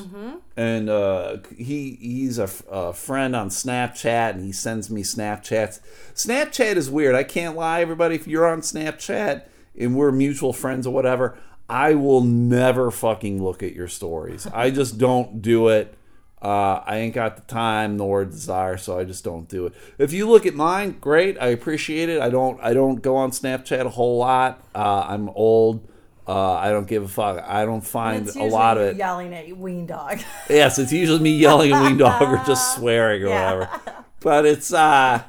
[0.55, 2.47] and uh, he he's a
[2.93, 5.79] friend on Snapchat, and he sends me Snapchats.
[6.13, 7.15] Snapchat is weird.
[7.15, 8.15] I can't lie, everybody.
[8.15, 9.43] If you're on Snapchat
[9.77, 11.37] and we're mutual friends or whatever,
[11.69, 14.47] I will never fucking look at your stories.
[14.47, 15.95] I just don't do it.
[16.41, 19.73] Uh, I ain't got the time nor desire, so I just don't do it.
[19.97, 21.37] If you look at mine, great.
[21.37, 22.21] I appreciate it.
[22.21, 22.57] I don't.
[22.63, 24.63] I don't go on Snapchat a whole lot.
[24.73, 25.85] Uh, I'm old.
[26.29, 27.43] Uh, I don't give a fuck.
[27.47, 28.97] I don't find a lot of it.
[28.97, 30.19] yelling at you, ween dog.
[30.49, 33.53] Yes, it's usually me yelling at Wing Dog or just swearing or Yeah.
[33.55, 34.03] whatever.
[34.19, 35.23] But it's uh,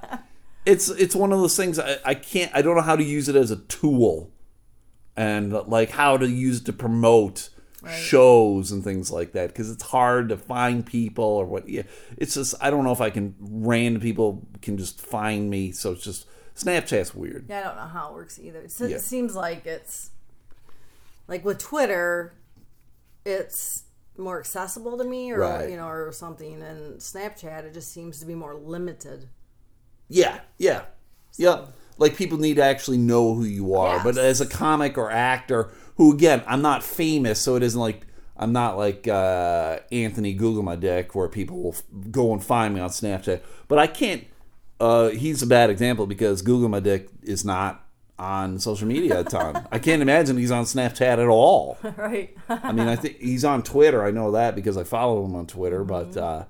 [0.67, 2.51] it's it's one of those things I, I can't.
[2.55, 4.31] I don't know how to use it as a tool,
[5.17, 7.49] and like how to use it to promote
[7.91, 11.67] shows and things like that because it's hard to find people or what.
[11.69, 11.83] Yeah,
[12.19, 15.73] it's just I don't know if I can random people can just find me.
[15.73, 17.47] So it's just Snapchat's weird.
[17.49, 18.67] Yeah, I don't know how it works either.
[18.81, 18.97] Yeah.
[18.97, 20.11] It seems like it's
[21.31, 22.35] like with Twitter,
[23.25, 23.85] it's
[24.19, 25.71] more accessible to me, or Right.
[25.71, 26.61] you know, or something.
[26.61, 29.29] And Snapchat, it just seems to be more limited.
[30.09, 30.83] Yeah, yeah,
[31.39, 31.67] yeah.
[31.97, 33.97] Like people need to actually know who you are.
[33.97, 34.05] Yes.
[34.05, 38.07] But as a comic or actor, who again, I'm not famous, so it isn't like
[38.37, 42.75] I'm not like uh, Anthony Google my dick, where people will f- go and find
[42.75, 43.41] me on Snapchat.
[43.69, 44.25] But I can't.
[44.81, 47.87] Uh, he's a bad example because Google my dick is not
[48.21, 49.67] on social media a ton.
[49.73, 51.79] I can't imagine he's on Snapchat at all.
[51.97, 52.37] right?
[52.51, 54.05] I mean, I think he's on Twitter.
[54.05, 55.85] I know that because I follow him on Twitter.
[55.85, 56.45] But uh,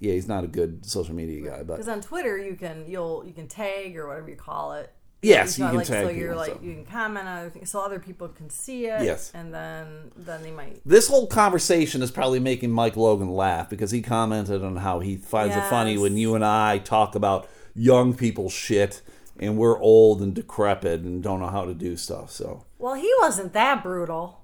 [0.00, 1.62] yeah, he's not a good social media guy.
[1.62, 4.92] But Because on Twitter, you can you'll you can tag or whatever you call it.
[5.22, 7.70] yes, you know, can like, tag so you're like you can comment on other things,
[7.70, 9.04] so other people can see it.
[9.04, 9.30] Yes.
[9.34, 10.80] and then then they might.
[10.84, 15.16] This whole conversation is probably making Mike Logan laugh because he commented on how he
[15.16, 19.00] finds it funny when you and I talk about young people shit
[19.38, 22.30] and we're old and decrepit and don't know how to do stuff.
[22.30, 24.40] So, Well, he wasn't that brutal,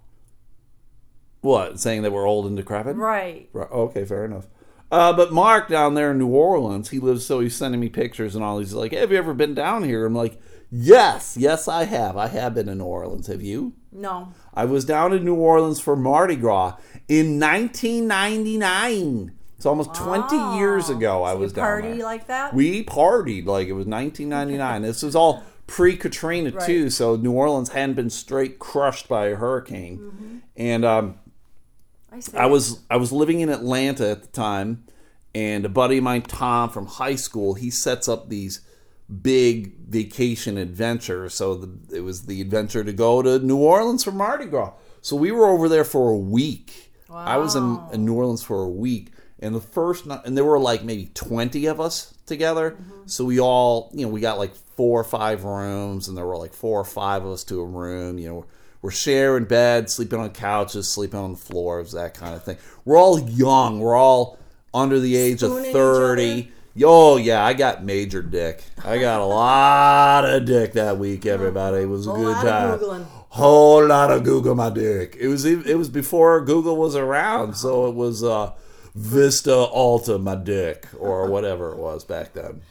[1.41, 1.81] what?
[1.81, 2.97] Saying that we're old and decrepit?
[2.97, 3.49] right?
[3.53, 3.71] Right.
[3.71, 4.47] Okay, fair enough.
[4.93, 8.35] Uh, but Mark down there in New Orleans, he lives, so he's sending me pictures
[8.35, 8.59] and all.
[8.59, 12.17] He's like, hey, "Have you ever been down here?" I'm like, "Yes, yes, I have.
[12.17, 13.29] I have been in New Orleans.
[13.29, 16.75] Have you?" No, I was down in New Orleans for Mardi Gras
[17.09, 19.33] in 1999.
[19.61, 21.23] It's almost 20 years ago.
[21.23, 21.97] I was down party there.
[21.99, 22.55] like that?
[22.55, 24.81] We partied like it was 1999.
[24.81, 26.65] this was all pre Katrina Right.
[26.67, 29.99] too, so New Orleans hadn't been straight crushed by a hurricane.
[29.99, 30.37] Mm-hmm.
[30.57, 31.19] And um,
[32.11, 32.45] I.
[32.45, 34.85] I was I was living in Atlanta at the time,
[35.35, 38.63] and a buddy of mine, Tom from high school, he sets up these
[39.21, 41.35] big vacation adventures.
[41.35, 44.73] So the, it was the adventure to go to New Orleans for Mardi Gras.
[45.03, 46.93] So we were over there for a week.
[47.13, 49.11] I was in, in New Orleans for a week,
[49.41, 52.77] and the first and there were like maybe twenty of us together.
[53.07, 56.37] So we all, you know, we got like four or five rooms, and there were
[56.37, 58.19] like four or five of us to a room.
[58.19, 58.47] You know,
[58.83, 62.59] we're sharing beds, sleeping on couches, sleeping on the floors, that kind of thing.
[62.85, 63.81] We're all young.
[63.81, 64.39] We're all
[64.73, 66.53] under the age Spooning of each thirty.
[66.83, 68.63] Oh yeah, I got major dick.
[68.85, 71.27] I got a lot of dick that week.
[71.27, 72.79] Everybody, it was a Whole good time.
[72.79, 73.07] Googling.
[73.31, 75.17] Whole lot of Google my dick.
[75.19, 78.53] It was it was before Google was around, so it was uh,
[78.95, 82.63] Vista Alta my dick or whatever it was back then.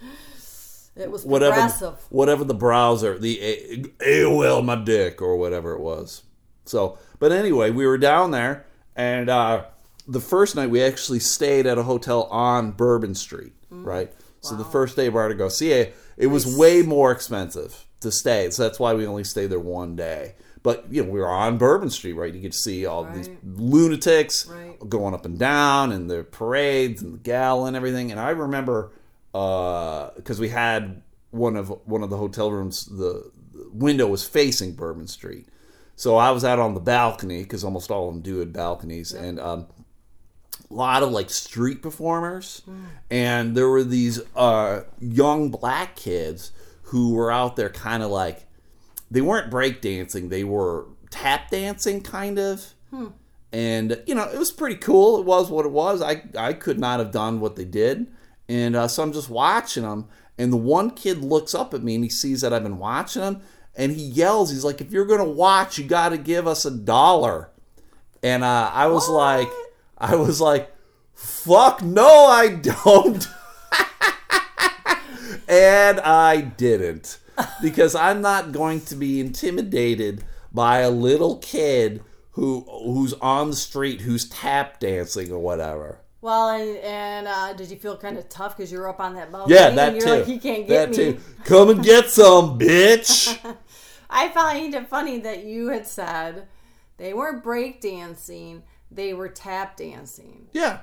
[0.95, 1.95] It was Whatever, progressive.
[2.09, 3.83] whatever the browser, the A-
[4.23, 6.23] AOL my dick or whatever it was.
[6.65, 8.65] So, but anyway, we were down there,
[8.97, 9.63] and uh,
[10.07, 14.11] the first night we actually stayed at a hotel on Bourbon Street, right?
[14.41, 18.49] So the first day of Gras, see, it, it was way more expensive to stay,
[18.49, 20.35] so that's why we only stayed there one day.
[20.61, 22.33] But you know, we were on Bourbon Street, right?
[22.33, 24.77] You could see all these lunatics Right.
[24.89, 28.11] going up and down, and the parades and the gala and everything.
[28.11, 28.91] And I remember
[29.31, 34.73] because we had one of one of the hotel rooms, the, the window was facing
[34.73, 35.47] Bourbon Street,
[35.95, 39.13] so I was out on the balcony because almost all of them do have balconies,
[39.13, 39.67] and um,
[40.69, 42.63] a lot of like street performers,
[43.11, 46.51] and there were these uh, young black kids
[46.83, 48.45] who were out there, kind of like
[49.11, 52.73] they weren't breakdancing, they were tap dancing, kind of.
[53.51, 55.19] And you know, it was pretty cool.
[55.19, 56.01] It was what it was.
[56.01, 58.07] I I could not have done what they did,
[58.47, 60.07] and uh, so I'm just watching them.
[60.37, 63.23] And the one kid looks up at me and he sees that I've been watching
[63.23, 63.41] him,
[63.75, 64.51] and he yells.
[64.51, 67.49] He's like, "If you're gonna watch, you got to give us a dollar."
[68.21, 69.49] And uh, I was like,
[69.97, 70.71] I was like,
[71.15, 73.27] "Fuck no, I don't."
[75.47, 77.18] and I didn't
[77.61, 83.55] because I'm not going to be intimidated by a little kid who who's on the
[83.55, 85.99] street who's tap dancing or whatever.
[86.21, 89.15] Well, and, and uh, did you feel kind of tough because you were up on
[89.15, 89.55] that balcony?
[89.55, 90.13] Yeah, that and you're too.
[90.15, 91.13] like, he can't get that me.
[91.13, 91.19] too.
[91.45, 93.39] Come and get some, bitch.
[94.09, 96.47] I find it funny that you had said
[96.97, 100.47] they weren't break dancing; they were tap dancing.
[100.51, 100.79] yeah,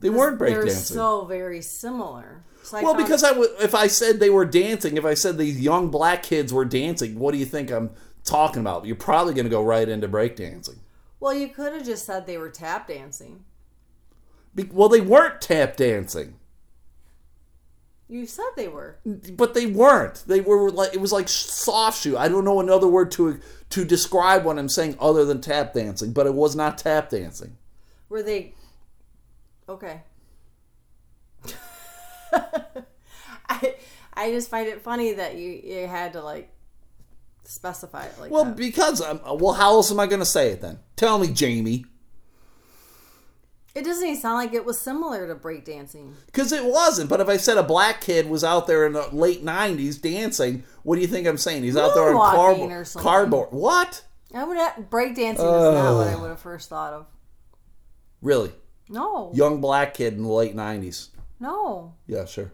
[0.00, 0.94] they weren't break They're breakdancing.
[0.94, 2.44] so very similar.
[2.66, 5.38] So well, um, because I would, if I said they were dancing, if I said
[5.38, 7.90] these young black kids were dancing, what do you think I'm
[8.24, 8.86] talking about?
[8.86, 10.78] You're probably going to go right into breakdancing.
[11.20, 13.44] well, you could have just said they were tap dancing.
[14.54, 16.34] Be- Well, they weren't tap dancing.
[18.08, 18.98] You said they were.
[19.04, 20.22] but they weren't.
[20.26, 22.16] They were like it was like soft shoe.
[22.16, 26.12] I don't know another word to to describe what I'm saying other than tap dancing,
[26.12, 27.56] but it was not tap dancing.
[28.08, 28.54] Were they?
[29.68, 30.02] Okay.
[33.48, 33.74] I
[34.14, 36.50] I just find it funny that you you had to like
[37.44, 38.56] specify it like Well, that.
[38.56, 40.80] because I'm, well, how else am I going to say it then?
[40.96, 41.84] Tell me, Jamie,
[43.74, 46.14] It doesn't even sound like it was similar to breakdancing.
[46.26, 47.08] because it wasn't.
[47.08, 50.64] But if I said a black kid was out there in the late '90s dancing,
[50.82, 51.62] what do you think I'm saying?
[51.62, 52.86] He's out there on cardboard.
[52.96, 53.48] Cardboard.
[53.52, 54.02] What?
[54.34, 57.06] I would have, breakdancing is not what I would have first thought of.
[58.22, 58.50] Really?
[58.88, 61.08] No, Young black kid in the late '90s.
[61.40, 61.94] No.
[62.06, 62.52] Yeah, sure.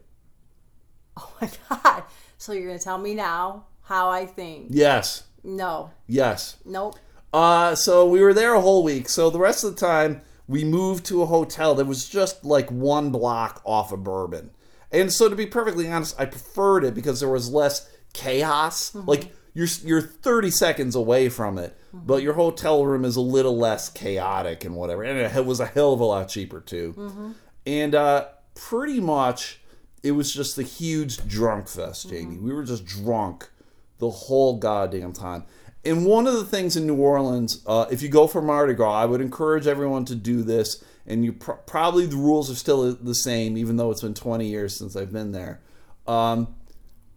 [1.16, 2.05] Oh my god!
[2.38, 4.68] So you're gonna tell me now how I think?
[4.71, 5.25] Yes.
[5.45, 6.57] No, Yes.
[6.64, 6.95] nope.
[7.33, 9.09] Uh, so we were there a whole week.
[9.09, 12.71] So the rest of the time, we moved to a hotel that was just like
[12.71, 14.51] one block off of Bourbon.
[14.92, 18.95] And so to be perfectly honest, I preferred it because there was less chaos.
[18.95, 23.57] Like you're you're 30 seconds away from it, but your hotel room is a little
[23.57, 25.03] less chaotic and whatever.
[25.03, 27.35] And it was a hell of a lot cheaper too.
[27.66, 29.61] And uh, pretty much,
[30.03, 32.38] it was just a huge drunk fest, Jamie.
[32.38, 33.51] We were just drunk
[33.99, 35.45] the whole goddamn time.
[35.85, 38.95] And one of the things in New Orleans, uh, if you go for Mardi Gras,
[38.95, 40.83] I would encourage everyone to do this.
[41.07, 44.47] And you pr- probably the rules are still the same, even though it's been 20
[44.47, 45.61] years since I've been there.
[46.07, 46.55] Um,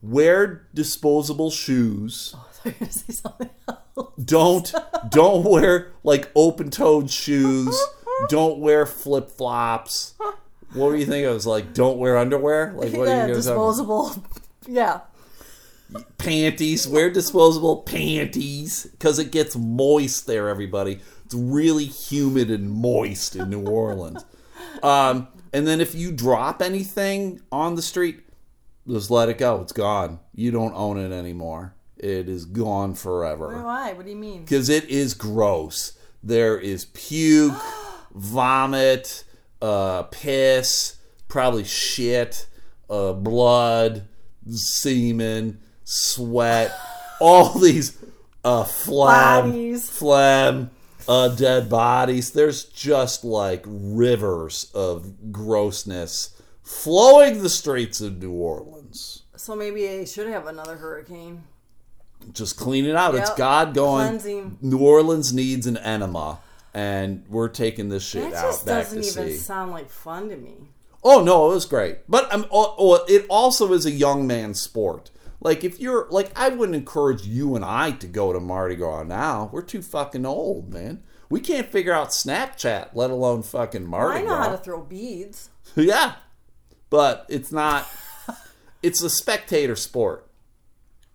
[0.01, 2.35] wear disposable shoes.
[2.35, 3.79] I thought you were say something else.
[4.23, 4.73] Don't
[5.09, 7.79] don't wear like open-toed shoes.
[8.29, 10.13] Don't wear flip flops.
[10.73, 11.27] What were you thinking?
[11.27, 12.73] I was like, don't wear underwear.
[12.75, 14.23] Like what yeah, are you going to talk disposable.
[14.67, 15.01] yeah.
[16.17, 16.87] panties.
[16.87, 20.49] Wear disposable panties because it gets moist there.
[20.49, 24.25] Everybody, it's really humid and moist in New Orleans.
[24.83, 28.19] Um, and then if you drop anything on the street,
[28.87, 29.61] just let it go.
[29.61, 30.19] It's gone.
[30.33, 31.73] You don't own it anymore.
[31.97, 33.93] It is gone forever Why?
[33.93, 34.41] What do you mean?
[34.41, 35.93] because it is gross.
[36.21, 37.53] There is puke.
[38.15, 39.25] vomit,
[39.61, 42.47] uh, piss, probably shit,
[42.89, 44.07] uh, blood,
[44.49, 46.71] semen, sweat,
[47.19, 47.97] all these
[48.43, 49.89] uh, phlegm, Bodies.
[49.89, 50.69] phlegm,
[51.07, 52.31] uh, dead bodies.
[52.31, 56.31] There's just like rivers of grossness
[56.63, 59.23] flowing the streets of New Orleans.
[59.35, 61.43] So maybe they should have another hurricane.
[62.33, 63.13] Just clean it out.
[63.13, 64.07] It's God going.
[64.07, 64.57] Cleansing.
[64.61, 66.39] New Orleans needs an enema,
[66.75, 68.31] and we're taking this shit out.
[68.31, 70.69] That out just back doesn't even sound like fun to me.
[71.03, 71.99] Oh no, it was great.
[72.09, 75.09] But um, oh, oh, it also is a young man's sport.
[75.39, 79.03] Like if you're like, I wouldn't encourage you and I to go to Mardi Gras
[79.03, 79.49] now.
[79.53, 81.01] We're too fucking old, man.
[81.29, 84.33] We can't figure out Snapchat, let alone fucking Mardi Gras.
[84.33, 85.49] I know how to throw beads.
[85.75, 86.15] yeah,
[86.89, 87.87] but it's not.
[88.83, 90.27] it's a spectator sport.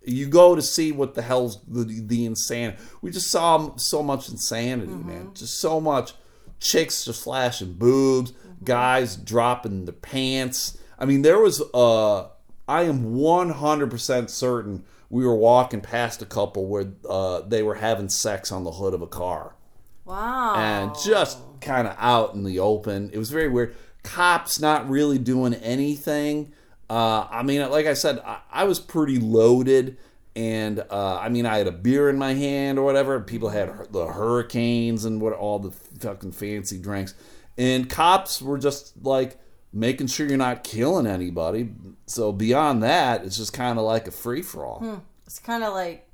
[0.04, 2.78] You go to see what the hell's the the insanity.
[3.02, 5.32] We just saw so much insanity, man.
[5.34, 6.14] Just so much
[6.58, 8.32] chicks just flashing boobs,
[8.64, 10.78] guys dropping their pants.
[10.98, 12.28] I mean, there was uh
[12.68, 18.08] I am 100% certain we were walking past a couple where uh, they were having
[18.08, 19.56] sex on the hood of a car
[20.04, 20.54] Wow.
[20.56, 23.10] and just kind of out in the open.
[23.12, 23.74] It was very weird.
[24.04, 26.52] Cops not really doing anything.
[26.90, 29.96] Uh, I mean, like I said, I, I was pretty loaded,
[30.34, 33.20] and uh, I mean, I had a beer in my hand or whatever.
[33.20, 37.14] People had the hurricanes and what all the fucking fancy drinks,
[37.56, 39.38] and cops were just like
[39.72, 41.70] making sure you're not killing anybody.
[42.06, 45.00] So beyond that, it's just kind of like a free for all.
[45.26, 46.08] It's kind of like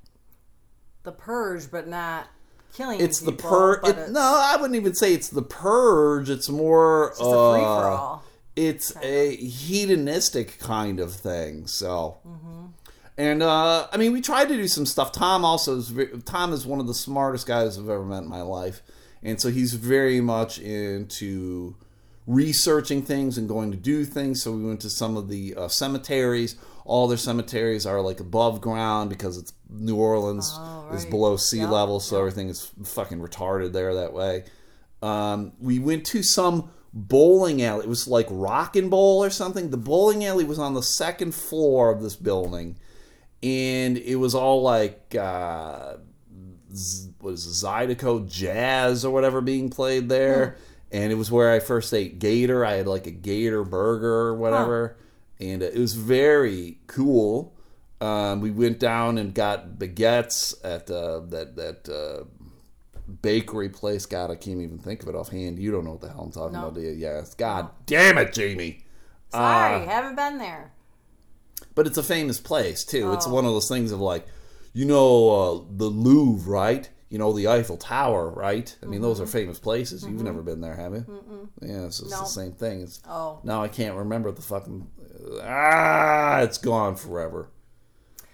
[1.04, 2.26] the purge, but not
[2.74, 3.00] killing.
[3.00, 3.80] It's the purge.
[3.88, 6.28] It, no, I wouldn't even say it's the purge.
[6.28, 8.24] It's more just a free uh, for all.
[8.56, 11.66] It's a hedonistic kind of thing.
[11.66, 12.66] So, Mm-hmm.
[13.18, 15.12] and uh, I mean, we tried to do some stuff.
[15.12, 15.92] Tom also is
[16.24, 18.80] Tom is one of the smartest guys I've ever met in my life,
[19.22, 21.76] and so he's very much into
[22.26, 24.42] researching things and going to do things.
[24.42, 26.56] So we went to some of the uh, cemeteries.
[26.84, 31.58] All their cemeteries are like above ground because it's New Orleans Oh, is below sea
[31.60, 34.44] Yep, level, so everything is fucking retarded there that way.
[35.02, 37.84] Um, we went to some bowling alley.
[37.84, 39.70] It was like Rock and Bowl or something.
[39.70, 42.78] The bowling alley was on the second floor of this building,
[43.42, 45.96] and it was all like uh,
[46.72, 50.56] is Zydeco jazz or whatever being played there.
[50.90, 52.64] And it was where I first ate gator.
[52.64, 54.96] I had like a gator burger or whatever,
[55.38, 57.54] and it was very cool.
[58.00, 62.24] Um, we went down and got baguettes at uh, that that uh,
[63.22, 64.06] bakery place.
[64.06, 65.58] God, I can't even think of it offhand.
[65.58, 66.90] You don't know what the hell I'm talking about, do you?
[66.90, 67.34] Yes.
[67.34, 68.84] God damn it, Jamie.
[69.32, 70.72] Sorry, Uh, haven't been there.
[71.74, 73.12] but it's a famous place too.
[73.12, 73.30] It's Oh.
[73.34, 74.26] one of those things of like,
[74.72, 76.88] you know, uh, the Louvre, right?
[77.08, 78.74] You know, the Eiffel Tower, right?
[78.82, 80.04] I mean, those are famous places.
[80.04, 81.48] You've never been there, have you?
[81.62, 82.18] Yeah, it's just No.
[82.20, 82.80] the same thing.
[82.82, 83.38] It's, Oh.
[83.44, 84.86] now I can't remember the fucking.
[85.42, 87.48] Ah, it's gone forever.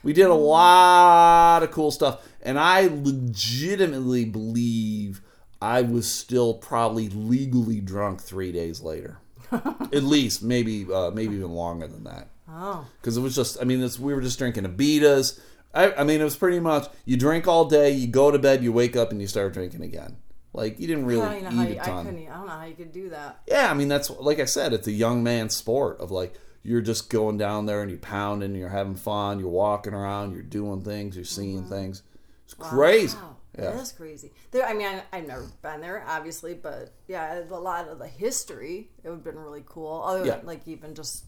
[0.02, 5.20] We did a lot of cool stuff, and I legitimately believe
[5.60, 9.18] I was still probably legally drunk three days later,
[9.52, 13.64] at least, maybe, uh, maybe even longer than that Oh, because it was just I
[13.64, 15.40] mean it's, we were just drinking Abitas.
[15.72, 18.62] I, I mean it was pretty much you drink all day, you go to bed,
[18.62, 20.16] you wake up and you start drinking again.
[20.52, 22.04] Like you didn't really I don't know how eat you, a I ton.
[22.04, 22.20] couldn't.
[22.20, 23.40] e- I don't know how you could do that.
[23.48, 26.80] Yeah, I mean that's like I said, it's a young man's sport of like you're
[26.80, 30.82] just going down there and you're pounding, you're having fun, you're walking around, you're doing
[30.82, 32.02] things, you're seeing things.
[32.44, 33.16] It's crazy.
[33.16, 33.26] Mm-hmm.
[33.26, 33.70] Wow, Yeah.
[33.72, 34.30] that is crazy.
[34.50, 38.06] There, I mean, I, I've never been there, obviously, but yeah, a lot of the
[38.06, 40.02] history it would have been really cool.
[40.04, 40.36] Other Yeah.
[40.36, 41.24] than like even just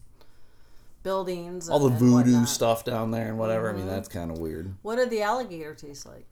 [1.03, 3.69] buildings, All the and- and voodoo stuff down there and whatever.
[3.69, 4.73] I mean that's kind of weird.
[4.81, 6.25] What did the alligator taste like?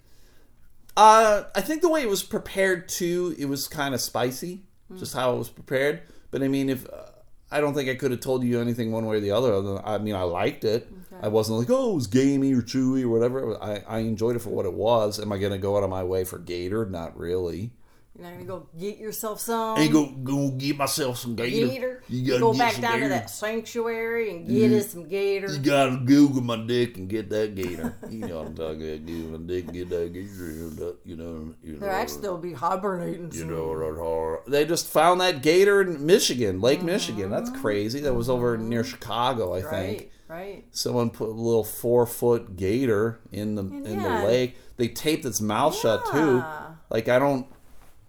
[0.95, 4.61] Uh, I think the way it was prepared too, it was kind of spicy,
[4.95, 6.01] just how it was prepared.
[6.31, 7.07] But I mean, if uh,
[7.53, 9.53] I don't think I could have told you anything one way or the other.
[9.53, 10.91] other than, I mean, I liked it.
[11.21, 13.63] I wasn't like, oh, it was gamey or chewy or whatever.
[13.63, 15.19] I, I enjoyed it for what it was.
[15.19, 16.85] Am I going to go out of my way for gator?
[16.85, 17.71] Not really.
[18.15, 19.75] You're not gonna go get yourself some.
[19.75, 21.67] Hey, go go get myself some gator.
[21.67, 22.03] gator.
[22.07, 23.05] You gotta go back down gator.
[23.05, 24.77] to that sanctuary and get mm-hmm.
[24.77, 25.51] us some gator.
[25.51, 27.97] You gotta Google my dick and get that gator.
[28.11, 29.05] you know what I'm talking about.
[29.07, 30.95] Google my dick, and get that gator.
[31.03, 31.79] You know, you know.
[31.79, 33.31] They're actually they'll be hibernating.
[33.33, 36.87] You know, hor- they just found that gator in Michigan, Lake mm-hmm.
[36.87, 37.31] Michigan.
[37.31, 37.99] That's crazy.
[38.01, 38.69] That was over mm-hmm.
[38.69, 39.71] near Chicago, I think.
[39.73, 40.65] right, right.
[40.69, 44.21] Someone put a little four foot gator in the in yeah.
[44.21, 44.57] the lake.
[44.77, 46.43] They taped its mouth shut too.
[46.91, 47.47] Like I don't.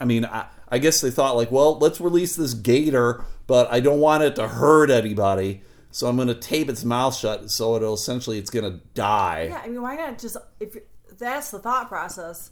[0.01, 3.81] I mean, I, I guess they thought like, well, let's release this gator, but I
[3.81, 7.77] don't want it to hurt anybody, so I'm going to tape its mouth shut, so
[7.77, 9.49] it'll essentially it's going to die.
[9.51, 10.77] Yeah, I mean, why not just if
[11.19, 12.51] that's the thought process,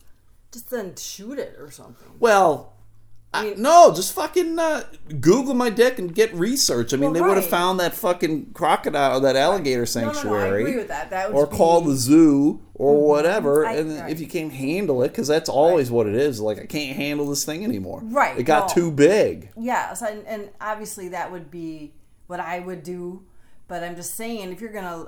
[0.53, 2.09] just then shoot it or something.
[2.21, 2.75] Well,
[3.35, 4.85] I, no, just fucking uh,
[5.21, 6.93] Google my dick and get research.
[6.93, 10.51] I mean, Well, they would have found that fucking crocodile, that alligator No, sanctuary, no,
[10.51, 11.11] no, I agree with that.
[11.11, 13.65] That or be, call the zoo or whatever.
[13.67, 14.11] I- and right.
[14.11, 16.41] if you can't handle it, because that's always what it is.
[16.41, 18.01] Like I can't handle this thing anymore.
[18.05, 18.75] Right, It got no.
[18.75, 19.51] too big.
[19.57, 21.95] Yes, and, and obviously that would be
[22.27, 23.25] what I would do.
[23.67, 25.07] But I'm just saying, if you're gonna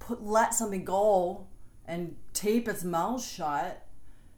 [0.00, 1.46] put let something go
[1.86, 3.86] and tape its mouth shut,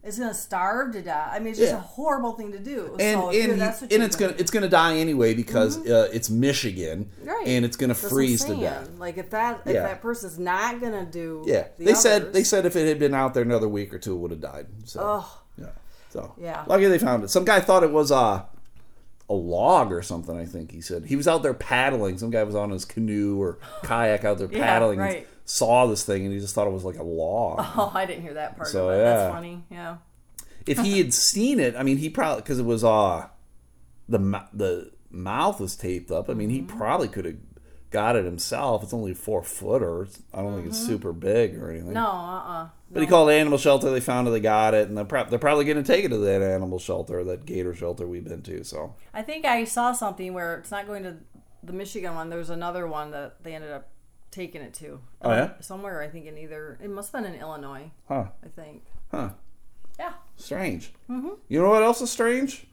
[0.05, 1.30] it's gonna starve to death.
[1.32, 1.78] I mean, it's just Yeah.
[1.78, 2.96] a horrible thing to do.
[2.98, 3.53] And so and,
[3.92, 7.46] and it's gonna it's gonna die anyway because uh, it's Michigan Right.
[7.46, 8.88] and it's gonna That's freeze to death.
[8.98, 9.82] Like if that if Yeah.
[9.84, 13.14] that person's not gonna do Yeah, the they said they said if it had been
[13.14, 14.66] out there another week or two, it would have died.
[14.84, 15.24] So Ugh.
[15.57, 15.66] yeah,
[16.11, 16.64] so Yeah.
[16.66, 17.30] lucky they found it.
[17.30, 18.42] Some guy thought it was uh,
[19.30, 20.36] a log or something.
[20.36, 22.18] I think he said he was out there paddling.
[22.18, 24.98] Some guy was on his canoe or kayak out there paddling.
[25.00, 25.28] and right.
[25.45, 27.59] Saw this thing and he just thought it was like a log.
[27.76, 29.03] Oh, I didn't hear that part So, of it.
[29.03, 29.14] yeah.
[29.16, 29.64] That's funny.
[29.70, 29.97] Yeah.
[30.66, 33.26] if he had seen it, I mean, he probably because it was uh
[34.09, 36.28] the mou- the mouth was taped up.
[36.30, 36.78] I mean, he Mm-hmm.
[36.78, 37.36] probably could have
[37.90, 38.82] got it himself.
[38.82, 40.09] It's only four footer.
[40.32, 41.88] I don't think it's super big or anything.
[41.88, 41.95] Mm-hmm.
[41.95, 43.90] No, uh, uh But he called the animal shelter.
[43.90, 44.30] They found it.
[44.30, 46.78] They got it, and they're, prob- they're probably going to take it to that animal
[46.78, 48.64] shelter, that gator shelter we've been to.
[48.64, 51.16] So I think I saw something where it's not going to
[51.62, 52.30] the Michigan one.
[52.30, 53.88] There's another one that they ended up
[54.33, 54.99] taking it to.
[55.22, 55.51] Oh, yeah?
[55.61, 57.91] somewhere I think in either it must have been in Illinois.
[58.09, 58.83] huh, I think.
[59.12, 59.28] huh,
[59.99, 60.93] Yeah, strange.
[61.09, 61.28] Mm-hmm.
[61.49, 62.66] You know what else is strange?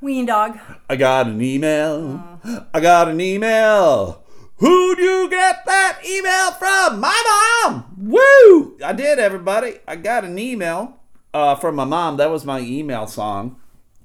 [0.00, 0.58] ween dog.
[0.88, 2.38] I got an email.
[2.72, 4.24] I got an email.
[4.56, 7.00] Who'd you get that email from?
[7.00, 7.94] My mom.
[7.98, 8.78] Woo!
[8.82, 9.74] I did, everybody.
[9.86, 10.96] I got an email
[11.34, 12.16] uh, from my mom.
[12.16, 13.56] That was my email song.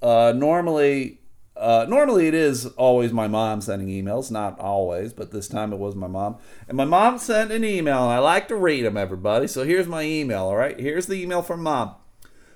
[0.02, 1.20] Uh, normally,
[1.58, 4.30] uh, normally it is always my mom sending emails.
[4.32, 6.38] Not always, but this time it was my mom.
[6.68, 9.48] And my mom sent an email, and I like to read them, everybody.
[9.48, 10.46] So here's my email.
[10.46, 11.96] All right, here's the email from mom.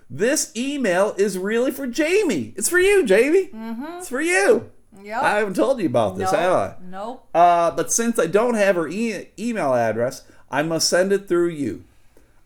[0.10, 2.54] This email is really for Jamie.
[2.58, 3.50] It's for you, Jamie.
[3.54, 4.72] It's for you.
[5.04, 5.22] Yep.
[5.24, 6.76] I haven't told you about this, have I?
[6.84, 7.28] Nope.
[7.34, 11.50] Uh, but since I don't have her e- email address, I must send it through
[11.50, 11.84] you.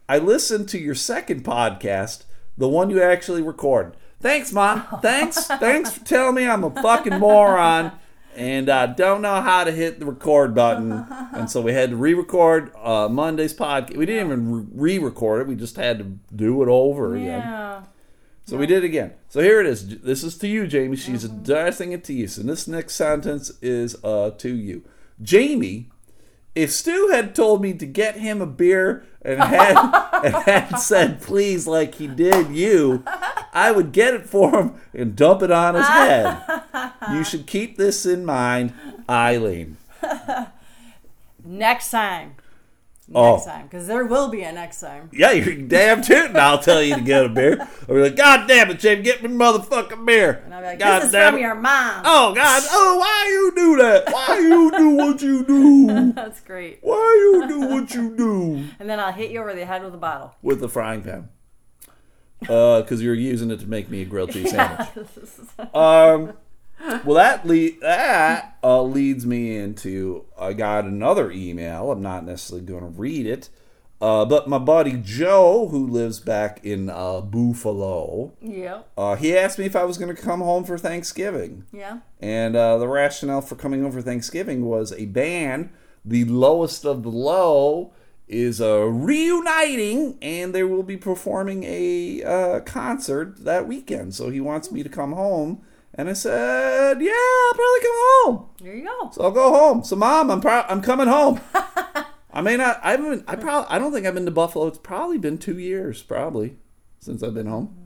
[0.09, 2.25] I listened to your second podcast,
[2.57, 3.97] the one you actually recorded.
[4.23, 4.87] Thanks, Mom.
[5.01, 5.45] Thanks.
[5.45, 7.91] Thanks for telling me I'm a fucking moron
[8.35, 11.05] and I don't know how to hit the record button.
[11.33, 13.97] And so we had to re record uh, Monday's podcast.
[13.97, 16.05] We didn't even re record it, we just had to
[16.35, 17.39] do it over again.
[17.39, 17.83] Yeah.
[18.45, 19.13] So we did it again.
[19.29, 19.99] So here it is.
[19.99, 20.97] This is to you, Jamie.
[20.97, 22.27] She's addressing it to you.
[22.27, 24.83] So this next sentence is uh, to you.
[25.21, 25.89] Jamie,
[26.55, 29.77] if Stu had told me to get him a beer and had,
[30.25, 33.03] and had said please like he did you,
[33.53, 36.41] I would get it for him and dump it on his head.
[37.11, 38.73] You should keep this in mind,
[39.09, 39.75] Eileen.
[41.43, 42.35] Next time.
[43.13, 43.33] Oh.
[43.33, 45.09] Next time, because there will be a next time.
[45.11, 46.37] Yeah, you're damn tootin'.
[46.37, 47.57] I'll tell you to get a beer.
[47.81, 50.41] I'll be like, God damn it, Jamie, get me motherfucking beer.
[50.45, 51.41] And I'll be like, God this is damn from it.
[51.41, 52.01] your mom.
[52.05, 52.63] Oh God!
[52.71, 54.11] Oh, why you do that?
[54.11, 56.13] Why you do what you do?
[56.15, 56.79] That's great.
[56.81, 59.93] Why you do what you do And then I'll hit you over the head with
[59.93, 60.33] a bottle.
[60.41, 61.27] with a frying pan?
[62.49, 64.89] Uh, because you're using it to make me a grilled cheese sandwich.
[65.73, 66.33] Um,
[67.05, 71.91] well, that le- that uh, leads me into I got another email.
[71.91, 73.49] I'm not necessarily going to read it,
[74.01, 79.57] uh, but my buddy Joe, who lives back in uh, Buffalo, yeah, uh, he asked
[79.57, 81.65] me if I was going to come home for Thanksgiving.
[81.71, 81.99] Yeah.
[82.19, 85.69] And uh, the rationale for coming home for Thanksgiving was a band,
[86.03, 87.93] the lowest of the low,
[88.27, 94.15] is uh, reuniting, and they will be performing a uh, concert that weekend.
[94.15, 95.61] So he wants me to come home,
[95.93, 99.11] and I said, "Yeah, I'll probably come home." There you go.
[99.11, 99.83] So I'll go home.
[99.83, 101.39] So, mom, I'm pro- I'm coming home.
[102.35, 102.79] I may not.
[102.83, 103.25] I haven't.
[103.27, 103.67] I probably.
[103.69, 104.67] I don't think I've been to Buffalo.
[104.67, 106.57] It's probably been two years, probably,
[106.99, 107.77] since I've been home.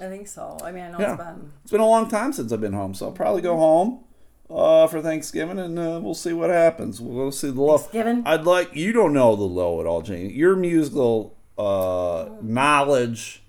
[0.00, 0.58] I think so.
[0.62, 1.14] I mean, I know Yeah.
[1.14, 1.52] it's been.
[1.62, 4.04] It's been a long time since I've been home, so I'll probably go home
[4.50, 7.00] uh, for Thanksgiving, and uh, we'll see what happens.
[7.00, 7.78] We'll see the low.
[7.78, 8.22] Thanksgiving?
[8.26, 10.30] I'd like you don't know the low at all, Jane.
[10.30, 13.42] Your musical uh, knowledge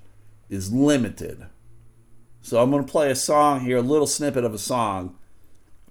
[0.49, 1.45] is limited,
[2.41, 5.15] so I'm going to play a song here, a little snippet of a song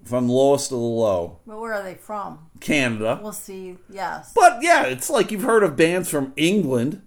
[0.07, 2.49] from lowest to the low, But where are they from?
[2.61, 3.19] Canada.
[3.21, 3.77] We'll see.
[3.91, 4.33] Yes.
[4.35, 7.03] But yeah, it's like you've heard of bands from England.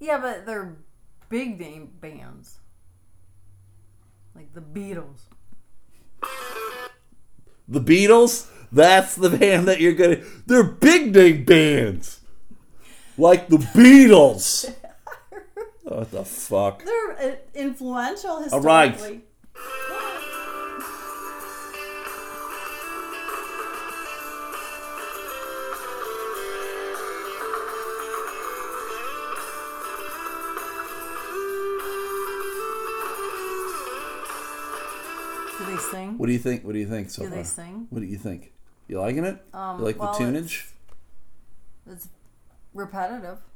[0.00, 0.76] Yeah, but they're
[1.28, 2.58] big name bands.
[4.34, 5.22] Like the Beatles.
[7.66, 10.22] The Beatles, that's the band that you're gonna.
[10.46, 12.20] They're big name bands,
[13.16, 14.72] like the Beatles.
[15.84, 16.84] what the fuck?
[16.84, 19.22] They're uh, influential All right.
[35.94, 36.18] Sing?
[36.18, 36.64] What do you think?
[36.64, 37.38] What do you think so Do far?
[37.38, 37.86] they sing?
[37.90, 38.52] What do you think?
[38.88, 39.38] You liking it?
[39.52, 40.66] Um, you like well, the tunage?
[41.90, 42.08] It's
[42.74, 43.38] repetitive.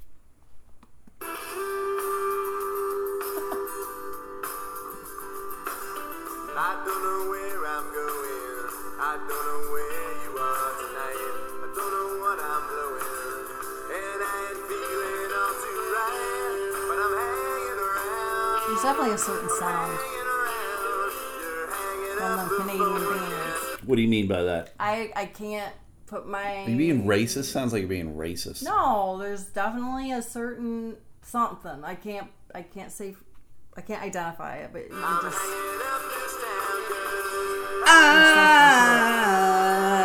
[6.60, 8.66] I don't know where I'm going.
[8.98, 11.22] I don't know where you are tonight.
[11.62, 13.46] I don't know what I'm blowing.
[13.94, 16.58] And I ain't feeling all too right.
[16.88, 18.58] But I'm hanging around.
[18.66, 20.17] There's definitely a certain sound
[22.18, 23.82] from up the Canadian bands.
[23.84, 24.74] What do you mean by that?
[24.78, 25.72] I I can't
[26.06, 26.64] put my.
[26.64, 27.44] Are you being racist?
[27.44, 28.62] Sounds like you're being racist.
[28.64, 31.84] No, there's definitely a certain something.
[31.84, 33.14] I can't I can't say
[33.76, 35.38] I can't identify it, but you just
[37.86, 38.60] ah!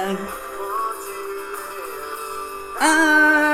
[0.05, 0.30] hanging up
[2.82, 3.53] ah!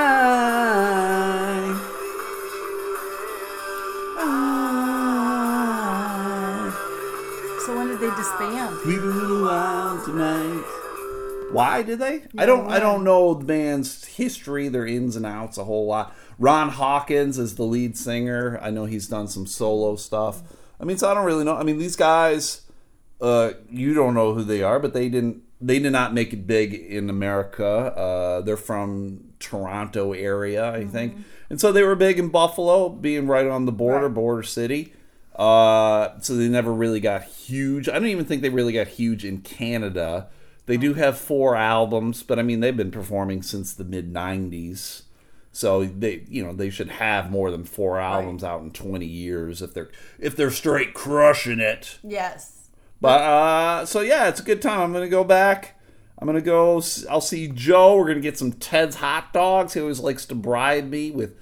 [8.89, 10.63] We little wild tonight.
[11.51, 12.23] Why did they?
[12.39, 12.71] I don't.
[12.71, 16.15] I don't know the band's history, their ins and outs a whole lot.
[16.39, 18.57] Ron Hawkins is the lead singer.
[18.63, 20.41] I know he's done some solo stuff.
[20.81, 21.55] I mean, so I don't really know.
[21.55, 22.63] I mean, these guys,
[23.21, 25.43] uh, you don't know who they are, but they didn't.
[25.61, 27.67] They did not make it big in America.
[27.67, 31.15] Uh, they're from Toronto area, I think,
[31.51, 34.15] and so they were big in Buffalo, being right on the border, Right.
[34.15, 34.93] border city.
[35.35, 37.87] Uh, so they never really got huge.
[37.87, 40.27] I don't even think they really got huge in Canada.
[40.65, 45.03] They do have four albums, but I mean they've been performing since the mid '90s.
[45.51, 49.61] So they, you know, they should have more than four albums out in 20 years
[49.61, 51.97] if they're if they're straight crushing it.
[52.03, 52.69] Yes.
[53.01, 54.81] But uh, so yeah, it's a good time.
[54.81, 55.79] I'm gonna go back.
[56.19, 56.81] I'm gonna go.
[57.09, 57.95] I'll see Joe.
[57.95, 59.73] We're gonna get some Ted's hot dogs.
[59.73, 61.35] He always likes to bribe me with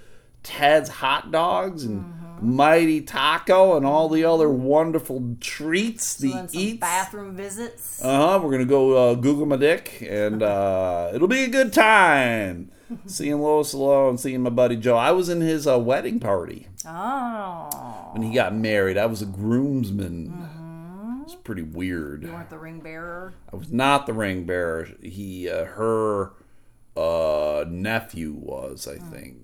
[0.44, 6.06] Ted's hot dogs and Mighty Taco and all the other wonderful treats.
[6.06, 6.80] So the eats.
[6.80, 8.02] bathroom visits.
[8.04, 8.40] Uh huh.
[8.44, 12.72] We're gonna go uh, Google my dick, and uh, it'll be a good time.
[13.06, 14.96] seeing Lois and seeing my buddy Joe.
[14.96, 18.10] I was in his uh, wedding party Oh.
[18.14, 18.98] when he got married.
[18.98, 20.54] I was a groomsman.
[21.24, 22.24] It's pretty weird.
[22.24, 23.34] You weren't the ring bearer.
[23.52, 24.88] I was not the ring bearer.
[25.02, 26.32] He, uh, her
[26.96, 29.36] uh, nephew was, I think.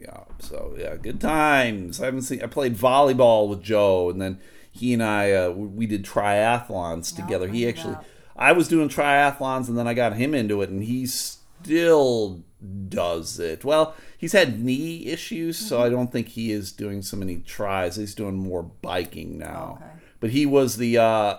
[0.00, 0.24] Yeah.
[0.38, 2.00] So yeah, good times.
[2.00, 2.42] I haven't seen.
[2.42, 4.40] I played volleyball with Joe, and then
[4.70, 7.48] he and I uh, we did triathlons together.
[7.48, 7.96] He actually.
[8.36, 12.42] I was doing triathlons, and then I got him into it, and he still
[12.88, 13.64] does it.
[13.64, 17.96] Well, he's had knee issues, so I don't think he is doing so many tries.
[17.96, 19.78] He's doing more biking now.
[19.80, 19.90] Okay.
[20.20, 21.36] But he was the uh,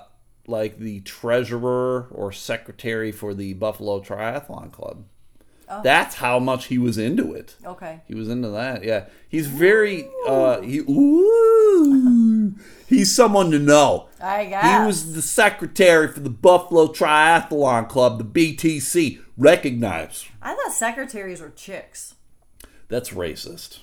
[0.47, 5.05] like the treasurer or secretary for the Buffalo Triathlon Club.
[5.83, 7.55] That's how much he was into it.
[7.65, 8.01] Okay.
[8.07, 8.83] He was into that.
[8.83, 10.07] Yeah, he's very.
[10.27, 12.53] Uh, he ooh,
[12.87, 14.09] he's someone to know.
[14.21, 14.81] I got it.
[14.81, 19.21] He was the secretary for the Buffalo Triathlon Club, the BTC.
[19.37, 20.27] Recognize.
[20.41, 22.15] I thought secretaries were chicks.
[22.89, 23.79] That's racist.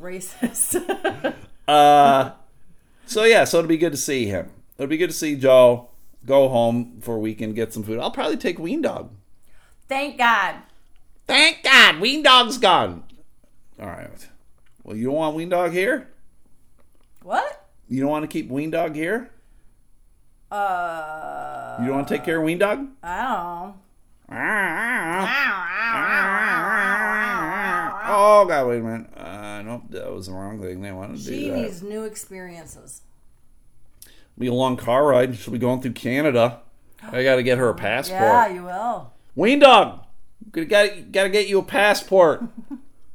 [0.00, 1.34] Racist.
[1.68, 2.30] uh
[3.06, 4.50] So yeah, so it'd be good to see him.
[4.78, 5.90] It'd be good to see Joe.
[6.24, 7.98] Go home for a weekend, get some food.
[7.98, 9.10] I'll probably take Ween Dog.
[9.88, 10.56] Thank God.
[11.26, 13.04] Thank God, Ween Dog's gone.
[13.80, 14.28] All right.
[14.84, 16.08] Well, you don't want Ween Dog here?
[17.22, 17.66] What?
[17.88, 19.30] You don't want to keep Ween Dog here?
[20.50, 22.86] Uh, You don't want to take care of Ween Dog?
[23.02, 23.74] I don't know.
[28.14, 28.66] Oh God!
[28.66, 29.06] Wait a minute.
[29.16, 30.82] Uh, nope, that was the wrong thing.
[30.82, 31.56] They wanted to She do that.
[31.62, 33.02] needs new experiences.
[34.38, 35.36] Be a long car ride.
[35.36, 36.60] She'll be going through Canada.
[37.02, 38.20] I got to get her a passport.
[38.20, 39.12] Yeah, you will.
[39.34, 40.00] Ween Dog.
[40.50, 40.68] Got
[41.12, 42.42] got to get you a passport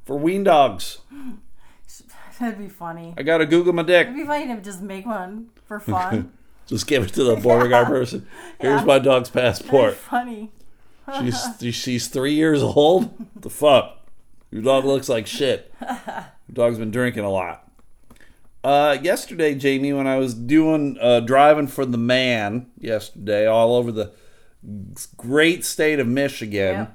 [0.06, 1.00] for Ween Dogs.
[2.40, 3.16] That'd be funny.
[3.18, 4.08] I got to Google my dick.
[4.08, 6.32] It'd be funny to just make one for fun.
[6.68, 8.28] Just give it to the border guard person.
[8.60, 9.96] Here's my dog's passport.
[9.96, 10.52] funny.
[11.20, 13.18] She's she's three years old.
[13.34, 14.08] What the fuck?
[14.52, 15.74] Your dog looks like shit.
[15.82, 17.70] Your dog's been drinking a lot.
[18.64, 23.92] Uh, yesterday, Jamie, when I was doing uh, driving for the man yesterday, all over
[23.92, 24.12] the
[25.16, 26.88] great state of Michigan,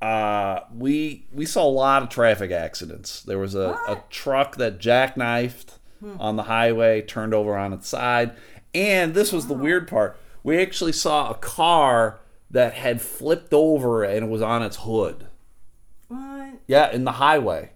[0.00, 3.22] uh, we we saw a lot of traffic accidents.
[3.22, 5.78] There was a, a truck that jackknifed
[6.18, 8.36] on the highway, turned over on its side,
[8.74, 10.16] and this was the weird part.
[10.44, 12.20] We actually saw a car
[12.50, 15.26] that had flipped over and it was on its hood.
[16.08, 16.54] What?
[16.66, 17.72] Yeah, in the highway.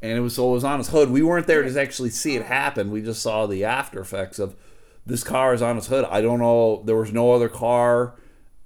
[0.00, 1.10] And it was so it was on its hood.
[1.10, 2.90] We weren't there to actually see it happen.
[2.90, 4.54] We just saw the after effects of
[5.04, 6.04] this car is on its hood.
[6.08, 6.82] I don't know.
[6.84, 8.14] There was no other car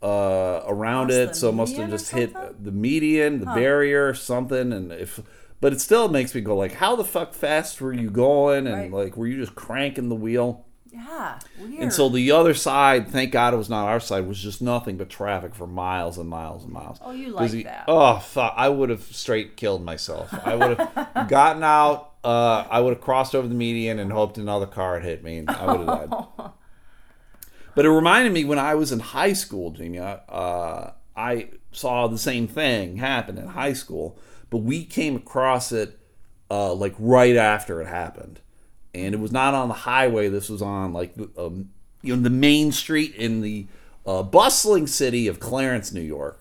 [0.03, 4.73] uh, around it, so it must have just hit the median, the barrier, something.
[4.73, 5.21] And if,
[5.61, 8.67] but it still makes me go like, how the fuck fast were you going?
[8.67, 9.05] And Right.
[9.05, 10.65] like, were you just cranking the wheel?
[10.95, 11.81] Yeah, weird.
[11.85, 14.99] And so the other side, thank God it was not our side, was just nothing
[14.99, 16.99] but traffic for miles and miles and miles.
[17.01, 17.85] Oh, you like that.
[17.89, 18.53] Oh, fuck.
[18.57, 20.35] I would have straight killed myself.
[20.45, 22.11] I would have gotten out.
[22.23, 25.39] Uh, I would have crossed over the median and hoped another car had hit me.
[25.39, 26.51] And I would have died.
[27.75, 32.19] But it reminded me when I was in high school, Jamie, uh, I saw the
[32.19, 34.19] same thing happen in high school,
[34.51, 35.99] but we came across it
[36.51, 38.41] uh, like right after it happened.
[38.95, 40.29] And it was not on the highway.
[40.29, 41.71] This was on like the, um,
[42.03, 43.67] you know the main street in the
[44.07, 46.41] uh, bustling city of Clarence, New York.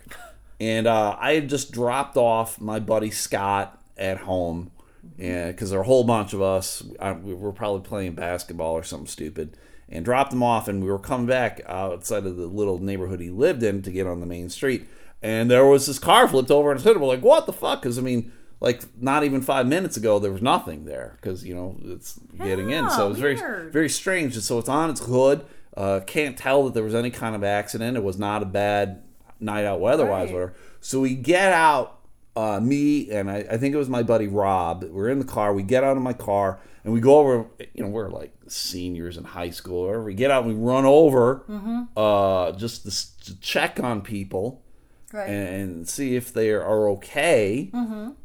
[0.60, 4.72] And uh, I had just dropped off my buddy Scott at home,
[5.18, 8.74] and because there were a whole bunch of us, I, we were probably playing basketball
[8.74, 9.58] or something stupid,
[9.92, 13.30] and dropped him off, and we were coming back outside of the little neighborhood he
[13.30, 14.88] lived in to get on the main street,
[15.22, 16.84] and there was this car flipped over and.
[16.84, 17.82] We're like, what the fuck?
[17.82, 21.54] Because I mean, like not even five minutes ago, there was nothing there because you
[21.54, 23.36] know it's getting in, so it was very
[23.70, 24.36] very strange.
[24.36, 25.46] And so it's on its hood.
[25.76, 27.96] Uh, can't tell that there was any kind of accident.
[27.98, 29.04] It was not a bad
[29.39, 30.34] night out weather-wise, Right.
[30.34, 30.54] whatever.
[30.82, 32.00] So we get out,
[32.36, 34.84] uh, me and I, I think it was my buddy Rob.
[34.84, 35.54] We're in the car.
[35.54, 37.46] We get out of my car and we go over.
[37.74, 39.84] You know, we're like seniors in high school.
[39.84, 40.04] Or whatever.
[40.06, 41.82] we get out, and we run over Mm-hmm.
[41.98, 44.62] uh, just to, to check on people
[45.14, 45.30] right.
[45.30, 47.70] and see if they are okay.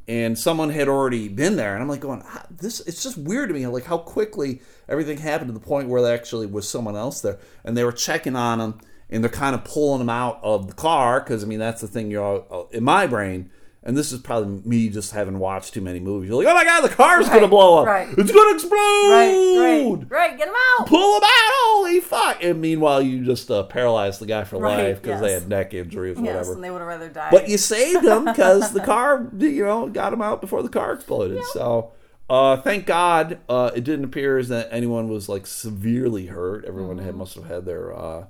[0.09, 2.81] And someone had already been there, and I'm like going, "Ah, this.
[2.81, 6.15] It's just weird to me, like how quickly everything happened to the point where there
[6.15, 8.79] actually was someone else there, and they were checking on them,
[9.11, 11.89] and they're kind of pulling them out of the car because I mean that's the
[11.89, 13.51] thing you're all- in my brain.
[13.87, 16.29] And this is probably me just having watched too many movies.
[16.29, 17.87] You're like, oh my god, the car's gonna blow up!
[17.87, 18.09] right.
[18.19, 18.77] It's gonna explode!
[19.11, 20.37] right, right, right.
[20.37, 20.89] Get him out.
[20.89, 21.31] pull him out!
[21.55, 22.43] Holy fuck!
[22.43, 25.73] And meanwhile, you just uh, paralyzed the guy for Right, life because they had neck
[25.73, 26.53] injuries, or Yes, whatever.
[26.55, 27.31] and they would have rather died.
[27.31, 30.93] But you saved him because the car, you know, got him out before the car
[30.95, 31.43] exploded.
[31.53, 31.93] So,
[32.29, 36.65] uh, thank God, uh, it didn't appear as that anyone was like severely hurt.
[36.65, 37.07] Everyone Mm-hmm.
[37.07, 38.25] had must have had their uh,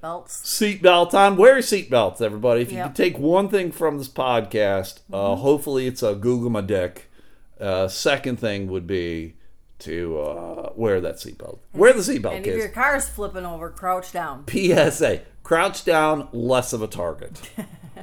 [0.00, 0.40] belts.
[0.42, 1.36] seatbelt on.
[1.36, 2.62] Wear seatbelts, everybody.
[2.62, 2.86] If you Yep.
[2.88, 5.40] could take one thing from this podcast, uh, Mm-hmm.
[5.42, 7.10] hopefully it's a Google my dick.
[7.60, 9.34] Uh, second thing would be
[9.80, 11.58] to uh, wear that seatbelt.
[11.72, 14.44] Wear the seatbelt, And if your car's flipping over, crouch down.
[14.48, 17.40] PSA: Crouch down, less of a target.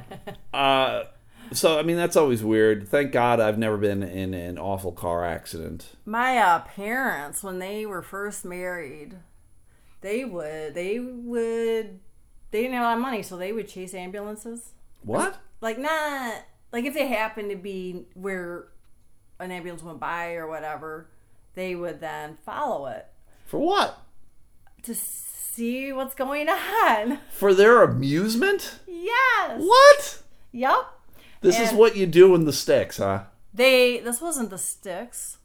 [0.54, 1.04] uh,
[1.52, 2.88] so I mean that's always weird.
[2.88, 5.90] Thank God I've never been in an awful car accident.
[6.04, 9.14] My uh, parents, when they were first married,
[10.06, 11.98] they would they would
[12.52, 14.70] they didn't have a lot of money, so they would chase ambulances.
[15.02, 15.40] What?
[15.60, 18.68] Like not like if they happened to be where
[19.40, 21.08] an ambulance went by or whatever,
[21.54, 23.06] they would then follow it
[23.46, 23.98] For what?
[24.84, 27.18] to see what's going on.
[27.32, 28.78] For their amusement?
[28.86, 29.60] Yes.
[29.60, 30.22] What?
[30.52, 30.86] Yep.
[31.40, 33.24] This is what you do in the sticks, huh?
[33.52, 35.35] They this wasn't the sticks.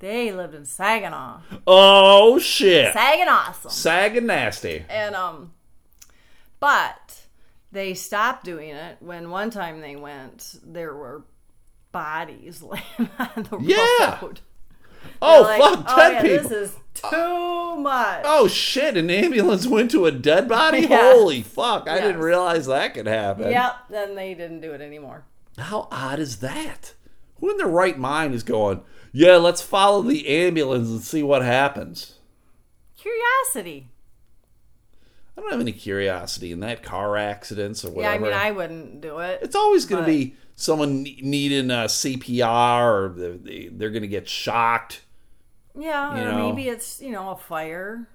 [0.00, 1.40] They lived in Saginaw.
[1.66, 2.92] Oh shit!
[2.92, 3.52] Saginaw.
[3.68, 4.84] Sag and nasty.
[4.88, 5.52] And um
[6.58, 7.20] but
[7.72, 11.24] they stopped doing it when one time they went there were
[11.92, 14.18] bodies laying on the Yeah.
[14.22, 14.40] road.
[15.22, 15.84] Oh Like, fuck!
[15.88, 16.48] oh, Dead yeah, people.
[16.48, 18.22] This is too much.
[18.24, 18.96] Oh shit!
[18.96, 20.86] An ambulance went to a dead body.
[20.90, 21.88] Holy fuck!
[21.88, 23.50] I didn't realize that could happen.
[23.50, 25.24] Yep, then they didn't do it anymore.
[25.58, 26.94] How odd is that?
[27.40, 28.82] Who in their right mind is going,
[29.12, 32.14] yeah, let's follow the ambulance and see what happens?
[32.96, 33.88] Curiosity.
[35.36, 38.26] I don't have any curiosity in that car accidents or whatever.
[38.26, 38.32] Yeah.
[38.36, 39.40] I mean, I wouldn't do it.
[39.42, 44.08] it's always going to be someone needing a CPR or they- they- they're going to
[44.08, 45.02] get shocked.
[45.78, 46.48] Yeah, you or know.
[46.50, 48.08] maybe it's you know a fire.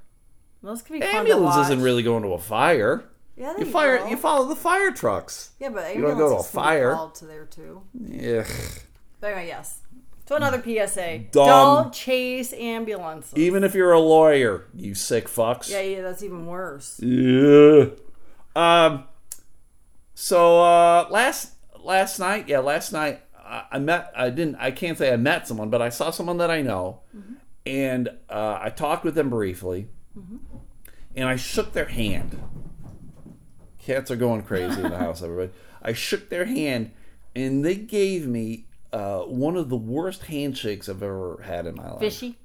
[0.62, 3.06] Those can be Ambulance isn't really going to a fire.
[3.38, 4.02] Yeah, You fire.
[4.04, 4.10] will.
[4.10, 5.52] You follow the fire trucks.
[5.60, 7.10] Yeah, but you don't go to a ambulances can be fire.
[7.16, 7.82] to there too.
[7.94, 8.46] Yeah.
[9.20, 9.80] But anyway, yes.
[10.28, 11.48] So another PSA: Dumb.
[11.48, 13.38] don't chase ambulances.
[13.38, 15.70] Even if you're a lawyer, you sick fucks.
[15.70, 17.00] yeah, yeah, that's even worse.
[17.00, 17.88] Yeah.
[18.56, 19.04] Um.
[20.16, 21.54] So uh, last
[21.84, 24.12] last night, yeah, last night I, I met.
[24.16, 24.56] I didn't.
[24.56, 27.02] I can't say I met someone, but I saw someone that I know,
[27.66, 29.90] and uh, I talked with them briefly,
[31.16, 32.42] and I shook their hand.
[33.78, 35.52] Cats are going crazy in the house, everybody.
[35.84, 36.92] I shook their hand,
[37.36, 38.66] and they gave me
[38.96, 42.00] uh, one of the worst handshakes I've ever had in my life.
[42.00, 42.38] Fishy.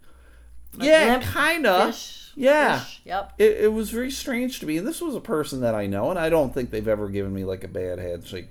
[0.78, 1.94] Yeah, kind of.
[1.94, 2.32] Fish.
[2.36, 2.78] Yeah.
[2.80, 3.00] Fish.
[3.04, 3.32] Yep.
[3.38, 4.76] It, it was very strange to me.
[4.78, 7.32] And this was a person that I know, and I don't think they've ever given
[7.34, 8.48] me like a bad handshake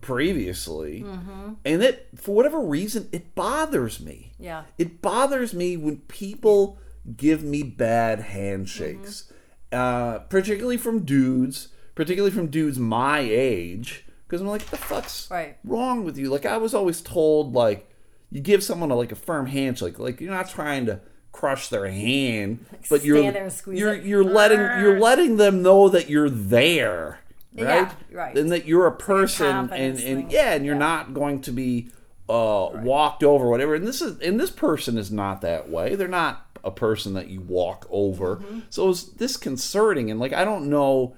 [0.00, 1.02] previously.
[1.02, 1.52] Mm-hmm.
[1.64, 4.32] And it, for whatever reason, it bothers me.
[4.38, 4.64] Yeah.
[4.78, 6.78] It bothers me when people
[7.16, 9.30] give me bad handshakes,
[9.72, 10.16] Mm-hmm.
[10.16, 14.04] uh, particularly from dudes, particularly from dudes my age.
[14.30, 15.56] Because I'm like, what the fuck's Right.
[15.64, 16.30] wrong with you?
[16.30, 17.90] Like I was always told, like
[18.30, 21.00] you give someone a, like a firm handshake, like you're not trying to
[21.32, 23.20] crush their hand, but you're
[23.66, 24.04] you're it.
[24.04, 27.18] you're letting you're letting them know that you're there,
[27.56, 27.64] right?
[27.64, 28.38] Yeah, right.
[28.38, 30.78] And that you're a person, and and yeah, and you're Yeah.
[30.78, 31.88] not going to be
[32.28, 33.74] uh, walked over, or whatever.
[33.74, 35.96] And this is and this person is not that way.
[35.96, 38.36] They're not a person that you walk over.
[38.36, 38.60] Mm-hmm.
[38.70, 41.16] So it's disconcerting, and like I don't know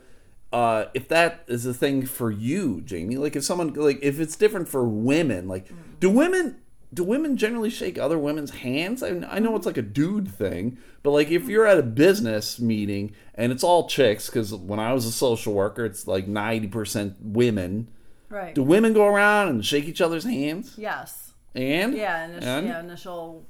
[0.53, 3.16] uh, if that is a thing for you, Jamie.
[3.16, 5.68] Like if someone like if it's different for women, like
[6.00, 6.57] do women
[6.94, 9.03] do women generally shake other women's hands?
[9.03, 12.61] I, I know it's like a dude thing, but like if you're at a business
[12.61, 16.68] meeting and it's all chicks, because when I was a social worker, it's like ninety
[16.68, 17.88] percent women.
[18.28, 18.55] Right.
[18.55, 20.74] Do women go around and shake each other's hands?
[20.78, 21.32] yes.
[21.55, 22.24] And Yeah.
[22.26, 22.66] Initial, And?
[22.66, 22.80] yeah.
[22.80, 23.46] Initial.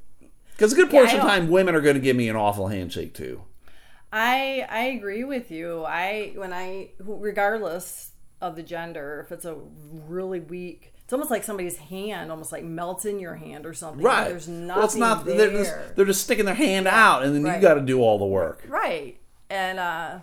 [0.52, 2.66] Because a good Yeah, portion of time, women are going to give me an awful
[2.68, 3.42] handshake too.
[4.12, 5.84] I I agree with you.
[5.84, 8.10] I when I regardless
[8.40, 9.56] of the gender, if it's a
[10.06, 14.04] really weak, it's almost like somebody's hand almost like melts in your hand or something.
[14.04, 14.28] Right.
[14.28, 15.24] There's nothing well, it's not.
[15.24, 15.36] there.
[15.36, 18.18] They're just, they're just sticking their hand out, and then you got to do all
[18.18, 18.64] the work.
[18.68, 19.18] right.
[19.48, 20.20] And uh,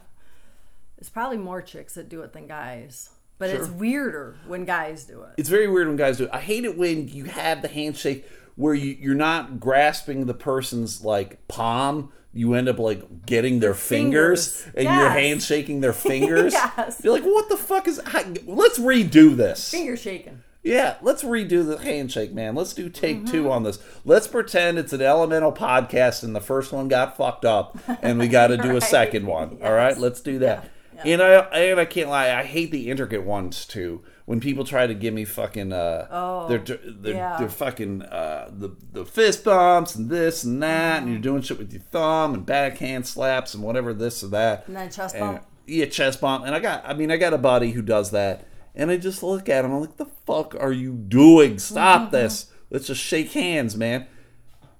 [0.97, 3.11] it's probably more chicks that do it than guys.
[3.37, 5.29] But it's weirder when guys do it.
[5.37, 6.31] It's very weird when guys do it.
[6.33, 8.27] I hate it when you have the handshake
[8.59, 12.11] where you, you're not grasping the person's like palm.
[12.33, 14.75] You end up like getting their fingers, fingers.
[14.75, 15.13] and you're Yes.
[15.13, 16.51] handshaking their fingers.
[16.53, 17.01] Yes.
[17.03, 18.01] You're like, what the fuck is?
[18.05, 19.71] how- Let's redo this.
[19.71, 20.43] Finger shaking.
[20.61, 22.53] Yeah, let's redo the handshake, man.
[22.53, 23.31] Let's do take Mm-hmm.
[23.31, 23.79] two on this.
[24.03, 28.27] Let's pretend it's an elemental podcast and the first one got fucked up and we
[28.27, 29.57] got to do a second one.
[29.63, 30.69] All right, let's do that.
[30.97, 31.01] Yeah.
[31.13, 34.01] And I and I can't lie, I hate the intricate ones too.
[34.29, 37.37] When people try to give me fucking uh Oh, they're they're, yeah.
[37.39, 41.03] they're fucking uh the the fist bumps and this and that Mm-hmm.
[41.05, 44.67] and you're doing shit with your thumb and backhand slaps and whatever this or that.
[44.67, 45.45] And then chest And- bump.
[45.65, 46.45] yeah, chest bump.
[46.45, 49.23] And I got, I mean, I got a buddy who does that, and I just
[49.23, 49.71] look at him.
[49.73, 51.57] I'm like, the fuck are you doing?
[51.57, 52.11] Stop Mm-hmm.
[52.11, 52.51] this.
[52.69, 54.05] Let's just shake hands, man.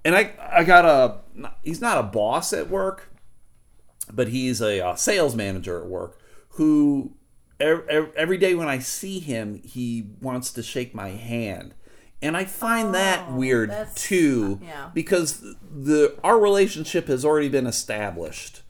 [0.04, 1.48] And I, I got a.
[1.64, 3.10] He's not a boss at work,
[4.12, 6.20] but he's a, uh sales manager at work
[6.50, 7.14] who
[7.60, 11.74] ev- ev- every day when I see him, he wants to shake my hand.
[12.22, 14.90] And I find that weird Oh, too yeah.
[14.92, 18.62] because the our relationship has already been established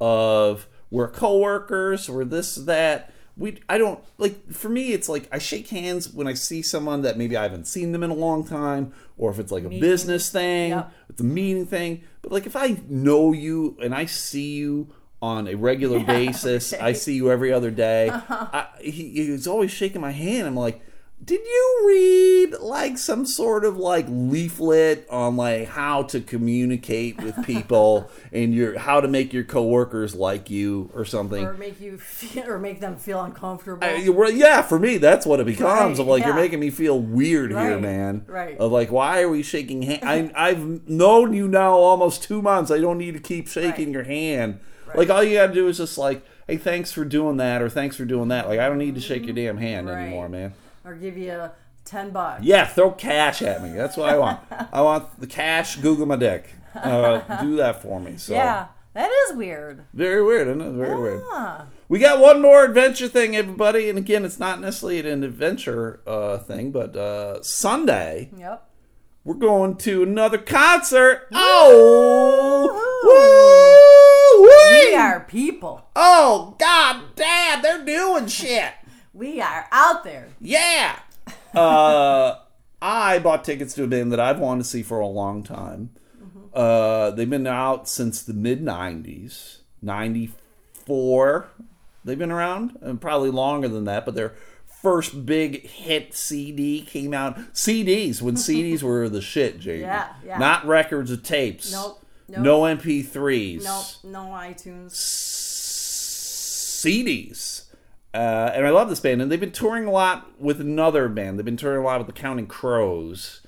[0.00, 3.12] of we're coworkers, we're this that.
[3.36, 7.02] We I don't like for me it's like I shake hands when I see someone
[7.02, 9.68] that maybe I haven't seen them in a long time or if it's like a
[9.68, 10.92] business thing, Yep.
[11.10, 12.02] it's a meeting thing.
[12.20, 14.88] But like if I know you and I see you
[15.20, 18.08] on a regular basis, I see you every other day.
[18.08, 18.46] Uh-huh.
[18.52, 20.46] I, he, he's always shaking my hand.
[20.46, 20.80] I'm like,
[21.24, 27.34] did you read like some sort of like leaflet on like how to communicate with
[27.44, 31.44] people and your how to make your coworkers like you or something?
[31.44, 33.82] Or make you feel, or make them feel uncomfortable.
[33.84, 35.98] I- well, yeah, for me, that's what it becomes.
[35.98, 38.24] Right, of like you're making me feel weird here, man.
[38.28, 38.56] right.
[38.56, 40.04] Of like, why are we shaking hands?
[40.04, 42.70] I, I've known you now almost two months.
[42.70, 43.92] I don't need to keep shaking Right.
[43.94, 44.60] your hand.
[44.94, 47.96] Like all you gotta do is just like, hey, thanks for doing that, or thanks
[47.96, 48.48] for doing that.
[48.48, 50.02] Like I don't need to shake your damn hand Right.
[50.02, 50.54] anymore, man.
[50.84, 51.52] or give you a
[51.84, 52.42] ten bucks.
[52.42, 53.70] Yeah, throw cash at me.
[53.72, 54.40] That's what I want.
[54.72, 55.76] I want the cash.
[55.76, 56.54] Google my dick.
[56.74, 58.16] Uh, do that for me.
[58.18, 59.84] So Yeah, that is weird.
[59.94, 60.48] very weird.
[60.48, 60.72] Isn't it?
[60.72, 61.22] Very weird.
[61.88, 63.88] We got one more adventure thing, everybody.
[63.88, 68.68] And again, it's not necessarily an adventure uh, thing, but uh, Sunday Yep.
[69.24, 71.26] we're going to another concert.
[71.32, 72.68] Oh,
[73.02, 73.87] woo!
[74.86, 75.86] We are people.
[75.96, 78.72] Oh, god damn, they're doing shit.
[79.12, 80.28] We are out there.
[80.40, 80.98] Yeah.
[81.54, 82.36] Uh,
[82.80, 85.90] I bought tickets to a band that I've wanted to see for a long time.
[86.52, 91.48] Uh, they've been out since the mid '90s, '94.
[92.04, 94.04] They've been around, and probably longer than that.
[94.04, 94.34] But their
[94.82, 97.36] first big hit CD came out.
[97.54, 99.80] CDs when CDs were the shit, Jamie.
[99.80, 100.38] Yeah, yeah.
[100.38, 101.72] Not records or tapes.
[101.72, 102.40] Nope, nope.
[102.40, 103.64] No MP3s.
[103.64, 104.12] Nope.
[104.12, 104.92] No iTunes.
[106.78, 107.64] CDs.
[108.14, 111.38] Uh, and I love this band, and they've been touring a lot with another band.
[111.38, 113.42] They've been touring a lot with the Counting Crows,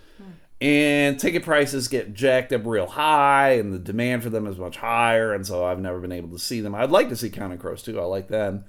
[0.61, 4.76] and ticket prices get jacked up real high, and the demand for them is much
[4.76, 5.33] higher.
[5.33, 6.74] And so I've never been able to see them.
[6.74, 7.99] I'd like to see Counting Crows too.
[7.99, 8.64] I like them.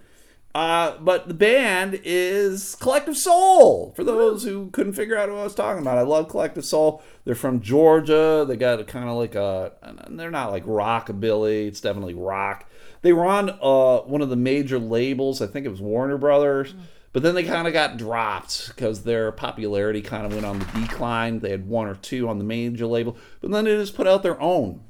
[0.53, 3.93] Uh, but the band is Collective Soul.
[3.95, 7.01] For those who couldn't figure out what I was talking about, I love Collective Soul.
[7.23, 8.43] They're from Georgia.
[8.47, 9.71] They got a kind of like a.
[10.09, 11.67] They're not like rockabilly.
[11.67, 12.69] It's definitely rock.
[13.01, 15.41] They were on uh, one of the major labels.
[15.41, 16.75] I think it was Warner Brothers.
[17.13, 20.65] But then they kind of got dropped because their popularity kind of went on the
[20.65, 21.39] decline.
[21.39, 24.23] They had one or two on the major label, but then they just put out
[24.23, 24.81] their own.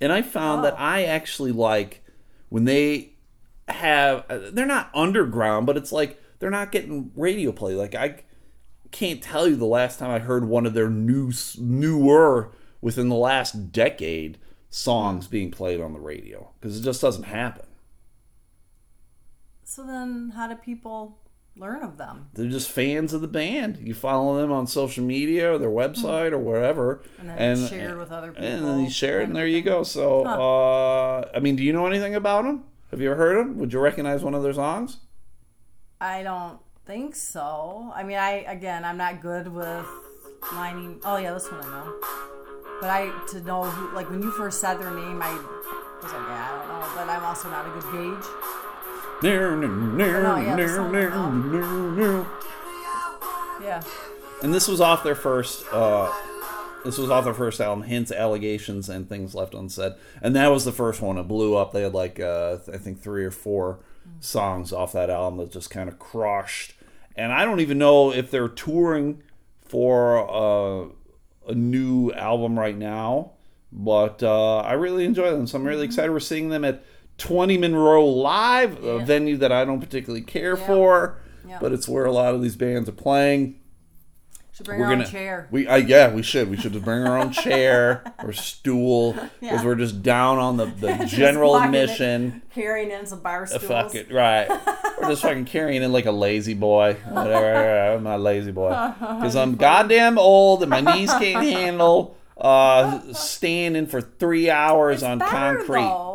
[0.00, 2.04] And I found that I actually like
[2.48, 3.11] when they
[3.68, 7.74] have uh, they're not underground, but it's like they're not getting radio play.
[7.74, 8.22] Like I
[8.90, 13.16] can't tell you the last time I heard one of their new newer within the
[13.16, 14.38] last decade.
[14.74, 17.66] songs being played on the radio because it just doesn't happen.
[19.64, 21.18] So then, how do people
[21.56, 22.28] learn of them?
[22.34, 23.78] They're just fans of the band.
[23.78, 27.98] You follow them on social media or their website or wherever, And then it's shared
[27.98, 29.82] with other people, And then you share it, and there you go.
[29.82, 32.64] So, uh, I mean, do you know anything about them?
[32.92, 33.58] Have you ever heard them?
[33.58, 34.98] Would you recognize one of their songs?
[35.98, 37.90] I don't think so.
[37.94, 39.86] I mean, I again, I'm not good with
[40.52, 41.00] lining.
[41.02, 41.94] Oh yeah, this one I know.
[42.82, 46.12] But I to know who, like when you first said their name, I was like,
[46.12, 46.92] yeah, I don't know.
[46.94, 48.24] But I'm also not a good gauge.
[50.38, 50.56] yeah, I
[51.96, 52.26] know.
[53.62, 53.82] Yeah.
[54.42, 55.64] And this was off their first.
[55.72, 56.12] Uh,
[56.84, 59.92] this was off their first album, Hints, Allegations, and Things Left Unsaid.
[60.20, 61.18] And that was the first one.
[61.18, 61.72] It blew up.
[61.72, 63.80] They had like uh, I think three or four
[64.20, 66.74] songs off that album that just kind of crushed.
[67.16, 69.22] And I don't even know if they're touring
[69.60, 70.88] for uh,
[71.48, 73.32] a new album right now.
[73.74, 76.10] But uh, I really enjoy them, so I'm really excited.
[76.12, 76.84] We're seeing them at
[77.16, 80.66] 20 Monroe Live, a venue that I don't particularly care Yeah.
[80.66, 81.18] for,
[81.48, 81.56] Yeah.
[81.58, 83.60] but it's where a lot of these bands are playing.
[84.54, 85.48] Should bring We're our gonna own chair.
[85.50, 86.50] We uh, yeah, we should.
[86.50, 89.64] We should just bring our own chair or stool because Yeah.
[89.64, 91.64] we're just down on the, the general it.
[91.64, 92.42] admission.
[92.54, 93.64] Carrying in some bar Uh, stools.
[93.64, 94.48] Fuck it, right?
[95.00, 96.98] We're just fucking carrying in like a lazy boy.
[97.08, 98.68] Whatever, I'm not a lazy boy
[99.00, 105.02] because I'm goddamn old and my knees can't handle uh, standing for three hours It's
[105.04, 105.80] on better, concrete.
[105.80, 106.11] Though.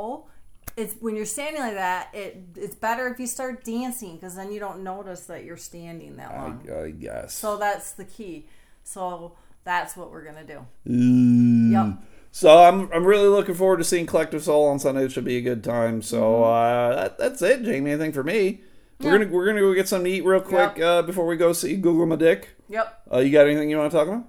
[0.78, 2.10] It's when you're standing like that.
[2.14, 6.16] It it's better if you start dancing because then you don't notice that you're standing
[6.18, 6.62] that long.
[6.72, 7.34] I, I guess.
[7.34, 8.48] So that's the key.
[8.84, 10.66] So that's what we're gonna do.
[10.88, 11.72] Mm.
[11.72, 12.04] Yep.
[12.32, 15.06] So I'm I'm really looking forward to seeing Collective Soul on Sunday.
[15.06, 16.02] It should be a good time.
[16.04, 16.92] So Mm-hmm.
[16.92, 17.92] uh, that, that's it, Jamie.
[17.92, 18.62] Anything for me?
[19.00, 20.80] We're gonna we're gonna go get something to eat real quick Yep.
[20.80, 22.50] uh, before we go see Google my dick.
[22.70, 23.02] Yep.
[23.14, 24.26] Uh, you got anything you want to talk about?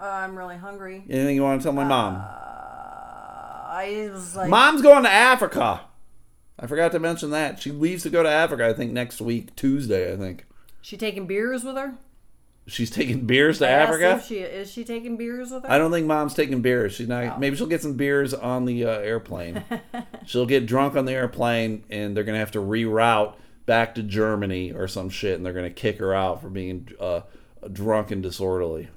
[0.00, 1.04] Uh, I'm really hungry.
[1.08, 2.14] Anything you want to tell my mom?
[3.72, 5.80] I was like, Mom's going to Africa.
[6.58, 8.66] I forgot to mention that she leaves to go to Africa.
[8.68, 10.12] I think next week Tuesday.
[10.12, 10.44] I think
[10.82, 11.94] she taking beers with her.
[12.66, 14.10] she's taking beers to I asked Africa.
[14.16, 15.70] If she is she taking beers with her?
[15.70, 16.92] I don't think mom's taking beers.
[16.92, 17.24] She's Oh.
[17.24, 17.40] not.
[17.40, 19.64] Maybe she'll get some beers on the uh, airplane.
[20.26, 24.72] she'll get drunk on the airplane, and they're gonna have to reroute back to Germany
[24.72, 27.22] or some shit, and they're gonna kick her out for being uh,
[27.72, 28.88] drunk and disorderly.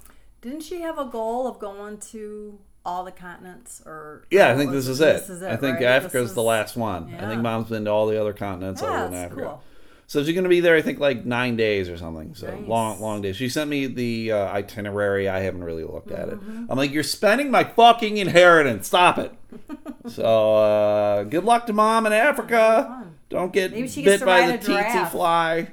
[0.42, 3.82] Didn't she have a goal of going to all the continents?
[3.86, 5.18] Or Yeah, I think this is it.
[5.22, 5.86] This is it I think right?
[5.86, 7.14] Africa's This the last one.
[7.20, 9.42] I think mom's been to all the other continents Yeah, other than Africa.
[9.42, 9.64] cool.
[10.08, 10.76] So she's gonna be there.
[10.76, 12.36] I think like nine days or something.
[12.36, 12.68] So Nice.
[12.68, 13.36] long, long days.
[13.38, 15.28] She sent me the uh, itinerary.
[15.28, 16.36] I haven't really looked at it.
[16.36, 16.66] Mm-hmm.
[16.70, 18.86] I'm like, you're spending my fucking inheritance.
[18.86, 19.34] Stop it.
[20.08, 23.08] so uh, good luck to mom in Africa.
[23.30, 25.72] Don't get bit to by the tsetse fly.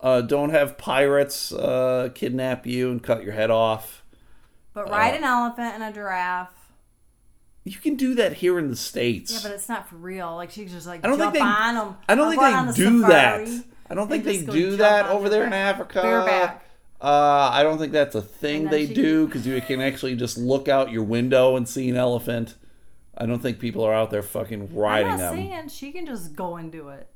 [0.00, 4.02] Uh, don't have pirates uh, kidnap you and cut your head off.
[4.76, 6.52] But ride Uh, an elephant and a giraffe.
[7.64, 9.32] You can do that here in the states.
[9.32, 10.36] Yeah, but it's not for real.
[10.36, 11.50] Like she's just like I don't jump think they.
[11.50, 11.96] on them.
[12.08, 13.48] I don't think they do that.
[13.88, 15.52] I don't think They do that over there in.
[15.54, 16.02] Africa.
[16.02, 16.62] Bareback.
[17.00, 20.36] Uh, I don't think that's a thing they she- do because you can actually just
[20.36, 22.54] look out your window and see an elephant.
[23.16, 25.36] I don't think people are out there fucking riding I'm not them.
[25.36, 27.08] saying she can just go and do it.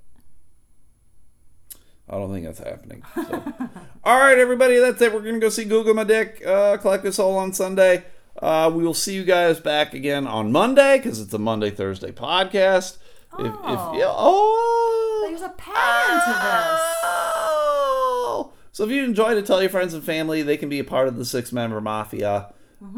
[2.11, 3.03] I don't think that's happening.
[3.15, 3.23] So.
[4.05, 5.13] All right, everybody, that's it.
[5.15, 8.05] We're gonna go see Google My Dick, uh, Collective Soul on Sunday.
[8.41, 12.11] Uh, we will see you guys back again on Monday because it's a Monday Thursday
[12.11, 12.97] podcast.
[13.39, 13.97] If, if Oh.
[13.97, 16.81] yeah, oh, There's a pattern to this.
[17.05, 18.53] Oh!
[18.73, 20.43] So if you enjoyed it, tell your friends and family.
[20.43, 22.53] They can be a part of the six member mafia.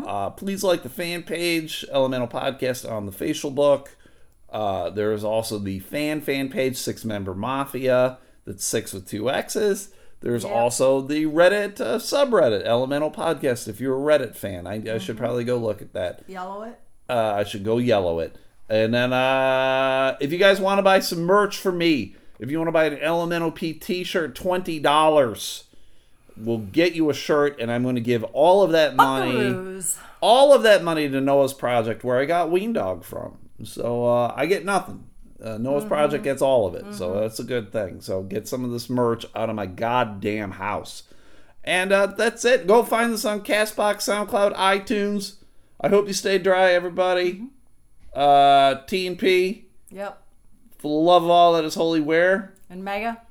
[0.06, 3.96] Uh, please like the fan page, Elemental Podcast on the facial book.
[4.48, 8.18] Uh, there is also the fan fan page, Six Member Mafia.
[8.44, 9.90] That's six with two X's.
[10.20, 10.52] There's Yep.
[10.52, 13.66] also the Reddit uh, subreddit, Elemental Podcast.
[13.68, 16.78] If you're a Reddit fan, I, I should probably go look at that Yellow it.
[17.08, 18.36] uh, I should go yellow it.
[18.68, 22.58] And then uh, if you guys want to buy some merch for me, if you
[22.58, 25.64] want to buy an Elemental P t-shirt, twenty dollars.
[26.36, 29.98] We'll get you a shirt, and I'm going to give all of that money, Buckaroos.
[30.22, 33.36] all of that money to Noah's Project, where I got Ween Dog from.
[33.64, 35.04] So uh, I get nothing.
[35.42, 38.00] Uh, Noah's Project gets all of it, so that's a good thing.
[38.00, 41.02] So get some of this merch out of my goddamn house.
[41.64, 42.66] And uh, that's it.
[42.66, 45.36] Go find us on Castbox, SoundCloud, iTunes.
[45.80, 47.44] I hope you stay dry, everybody.
[48.14, 50.22] Uh, T&P, Yep.
[50.78, 52.54] for the love of all that is holy, wear.
[52.68, 53.22] And Mega,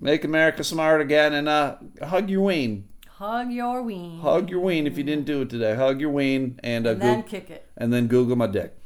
[0.00, 2.88] Make America smart again, and uh, hug your ween.
[3.08, 4.20] hug your ween.
[4.20, 5.74] Hug your ween if you didn't do it today.
[5.74, 7.66] Hug your ween, and, uh, and then Goog- kick it.
[7.76, 8.77] and then Google my dick.